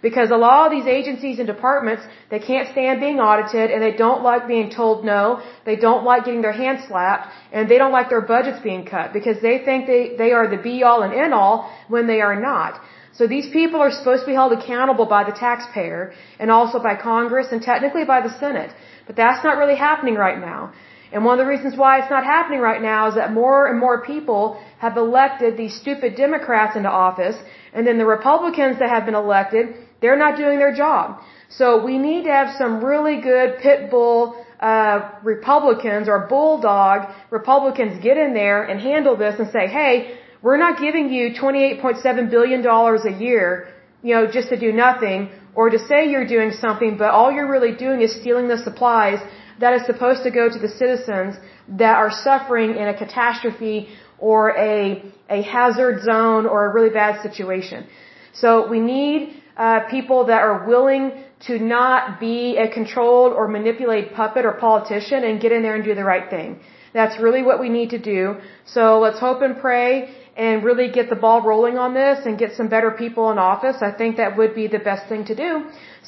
Because 0.00 0.30
a 0.30 0.36
lot 0.36 0.66
of 0.66 0.70
these 0.70 0.86
agencies 0.86 1.38
and 1.40 1.46
departments, 1.48 2.04
they 2.30 2.38
can't 2.38 2.68
stand 2.70 3.00
being 3.00 3.18
audited 3.18 3.72
and 3.72 3.82
they 3.82 3.96
don't 3.96 4.22
like 4.22 4.46
being 4.46 4.70
told 4.70 5.04
no, 5.04 5.42
they 5.64 5.74
don't 5.74 6.04
like 6.04 6.24
getting 6.24 6.42
their 6.42 6.52
hands 6.52 6.86
slapped, 6.86 7.32
and 7.52 7.68
they 7.68 7.78
don't 7.78 7.90
like 7.90 8.08
their 8.08 8.20
budgets 8.20 8.60
being 8.62 8.86
cut 8.86 9.12
because 9.12 9.42
they 9.42 9.58
think 9.64 9.88
they, 9.88 10.14
they 10.16 10.30
are 10.30 10.48
the 10.48 10.62
be 10.62 10.84
all 10.84 11.02
and 11.02 11.12
end 11.12 11.34
all 11.34 11.68
when 11.88 12.06
they 12.06 12.20
are 12.20 12.40
not. 12.40 12.80
So 13.18 13.26
these 13.26 13.48
people 13.58 13.80
are 13.80 13.90
supposed 13.90 14.22
to 14.24 14.28
be 14.32 14.38
held 14.40 14.52
accountable 14.52 15.06
by 15.16 15.22
the 15.28 15.36
taxpayer 15.46 16.12
and 16.38 16.52
also 16.56 16.78
by 16.88 16.94
Congress 16.94 17.48
and 17.50 17.60
technically 17.60 18.04
by 18.04 18.20
the 18.26 18.32
Senate. 18.44 18.70
But 19.08 19.16
that's 19.16 19.42
not 19.46 19.58
really 19.62 19.78
happening 19.88 20.14
right 20.14 20.38
now. 20.50 20.72
And 21.12 21.24
one 21.24 21.34
of 21.36 21.44
the 21.44 21.50
reasons 21.54 21.74
why 21.82 21.98
it's 21.98 22.10
not 22.16 22.24
happening 22.24 22.60
right 22.60 22.82
now 22.82 23.08
is 23.08 23.14
that 23.16 23.32
more 23.32 23.66
and 23.68 23.78
more 23.80 23.96
people 24.12 24.42
have 24.78 24.96
elected 24.96 25.56
these 25.56 25.74
stupid 25.82 26.14
Democrats 26.14 26.76
into 26.76 26.90
office, 26.90 27.36
and 27.72 27.86
then 27.86 27.98
the 27.98 28.06
Republicans 28.06 28.78
that 28.78 28.90
have 28.90 29.04
been 29.06 29.14
elected, 29.14 29.74
they're 30.00 30.22
not 30.24 30.36
doing 30.36 30.58
their 30.58 30.74
job. 30.74 31.20
So 31.48 31.82
we 31.82 31.96
need 31.98 32.24
to 32.24 32.30
have 32.30 32.50
some 32.58 32.84
really 32.84 33.20
good 33.20 33.58
pit 33.58 33.90
bull 33.90 34.36
uh, 34.60 35.12
Republicans 35.22 36.08
or 36.08 36.26
bulldog 36.26 37.08
Republicans 37.30 38.02
get 38.02 38.16
in 38.16 38.34
there 38.34 38.64
and 38.64 38.80
handle 38.80 39.16
this 39.16 39.34
and 39.40 39.50
say, 39.50 39.66
hey, 39.66 40.18
we're 40.42 40.56
not 40.56 40.78
giving 40.78 41.12
you 41.12 41.34
$28.7 41.34 42.30
billion 42.30 42.64
a 42.66 43.18
year 43.18 43.68
you 44.02 44.14
know, 44.14 44.26
just 44.30 44.48
to 44.48 44.58
do 44.58 44.72
nothing 44.72 45.30
or 45.54 45.70
to 45.70 45.78
say 45.78 46.10
you're 46.10 46.26
doing 46.26 46.52
something, 46.52 46.96
but 46.96 47.10
all 47.10 47.32
you're 47.32 47.50
really 47.50 47.74
doing 47.74 48.00
is 48.00 48.14
stealing 48.20 48.46
the 48.48 48.58
supplies 48.58 49.18
that 49.60 49.72
is 49.74 49.84
supposed 49.86 50.22
to 50.22 50.30
go 50.30 50.48
to 50.48 50.58
the 50.58 50.68
citizens 50.68 51.34
that 51.68 51.96
are 51.96 52.10
suffering 52.10 52.70
in 52.76 52.86
a 52.88 52.96
catastrophe 52.96 53.88
or 54.18 54.56
a, 54.56 55.02
a 55.28 55.42
hazard 55.42 56.02
zone 56.02 56.46
or 56.46 56.66
a 56.66 56.72
really 56.72 56.90
bad 56.90 57.20
situation. 57.22 57.86
So 58.32 58.68
we 58.68 58.78
need 58.78 59.42
uh, 59.56 59.80
people 59.90 60.26
that 60.26 60.42
are 60.42 60.66
willing 60.68 61.24
to 61.48 61.58
not 61.58 62.20
be 62.20 62.56
a 62.56 62.68
controlled 62.68 63.32
or 63.32 63.48
manipulated 63.48 64.12
puppet 64.14 64.44
or 64.44 64.52
politician 64.52 65.24
and 65.24 65.40
get 65.40 65.50
in 65.50 65.62
there 65.62 65.74
and 65.74 65.84
do 65.84 65.94
the 65.94 66.04
right 66.04 66.30
thing. 66.30 66.60
That's 66.94 67.20
really 67.20 67.42
what 67.42 67.60
we 67.60 67.68
need 67.68 67.90
to 67.90 67.98
do. 67.98 68.36
So 68.64 69.00
let's 69.00 69.18
hope 69.18 69.42
and 69.42 69.58
pray 69.58 70.14
and 70.38 70.62
really 70.62 70.88
get 70.98 71.10
the 71.10 71.16
ball 71.16 71.42
rolling 71.42 71.76
on 71.84 71.94
this 71.94 72.24
and 72.24 72.38
get 72.38 72.52
some 72.56 72.68
better 72.68 72.92
people 72.92 73.32
in 73.32 73.38
office. 73.38 73.78
I 73.82 73.90
think 74.00 74.16
that 74.18 74.36
would 74.38 74.54
be 74.54 74.68
the 74.68 74.78
best 74.78 75.08
thing 75.08 75.24
to 75.24 75.34
do. 75.34 75.50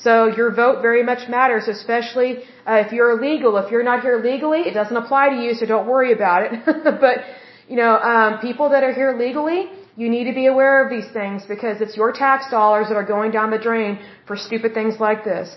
So 0.05 0.13
your 0.39 0.55
vote 0.55 0.83
very 0.83 1.03
much 1.03 1.29
matters, 1.29 1.67
especially 1.67 2.31
uh, 2.65 2.85
if 2.85 2.93
you're 2.93 3.11
illegal. 3.17 3.57
If 3.57 3.73
you're 3.73 3.89
not 3.93 4.03
here 4.03 4.19
legally, 4.23 4.61
it 4.61 4.75
doesn't 4.81 4.97
apply 4.97 5.31
to 5.31 5.37
you, 5.43 5.55
so 5.55 5.67
don't 5.67 5.89
worry 5.89 6.13
about 6.13 6.41
it. 6.47 6.53
but 7.07 7.17
you 7.69 7.77
know, 7.77 7.95
um, 8.13 8.39
people 8.39 8.69
that 8.71 8.85
are 8.85 8.95
here 8.95 9.13
legally, 9.19 9.61
you 9.97 10.09
need 10.09 10.25
to 10.31 10.35
be 10.43 10.47
aware 10.47 10.77
of 10.85 10.91
these 10.91 11.11
things 11.13 11.43
because 11.49 11.81
it's 11.81 11.97
your 11.97 12.13
tax 12.13 12.51
dollars 12.51 12.87
that 12.89 12.97
are 12.97 13.09
going 13.17 13.33
down 13.33 13.51
the 13.51 13.59
drain 13.59 13.99
for 14.29 14.37
stupid 14.37 14.75
things 14.75 15.01
like 15.01 15.25
this. 15.25 15.57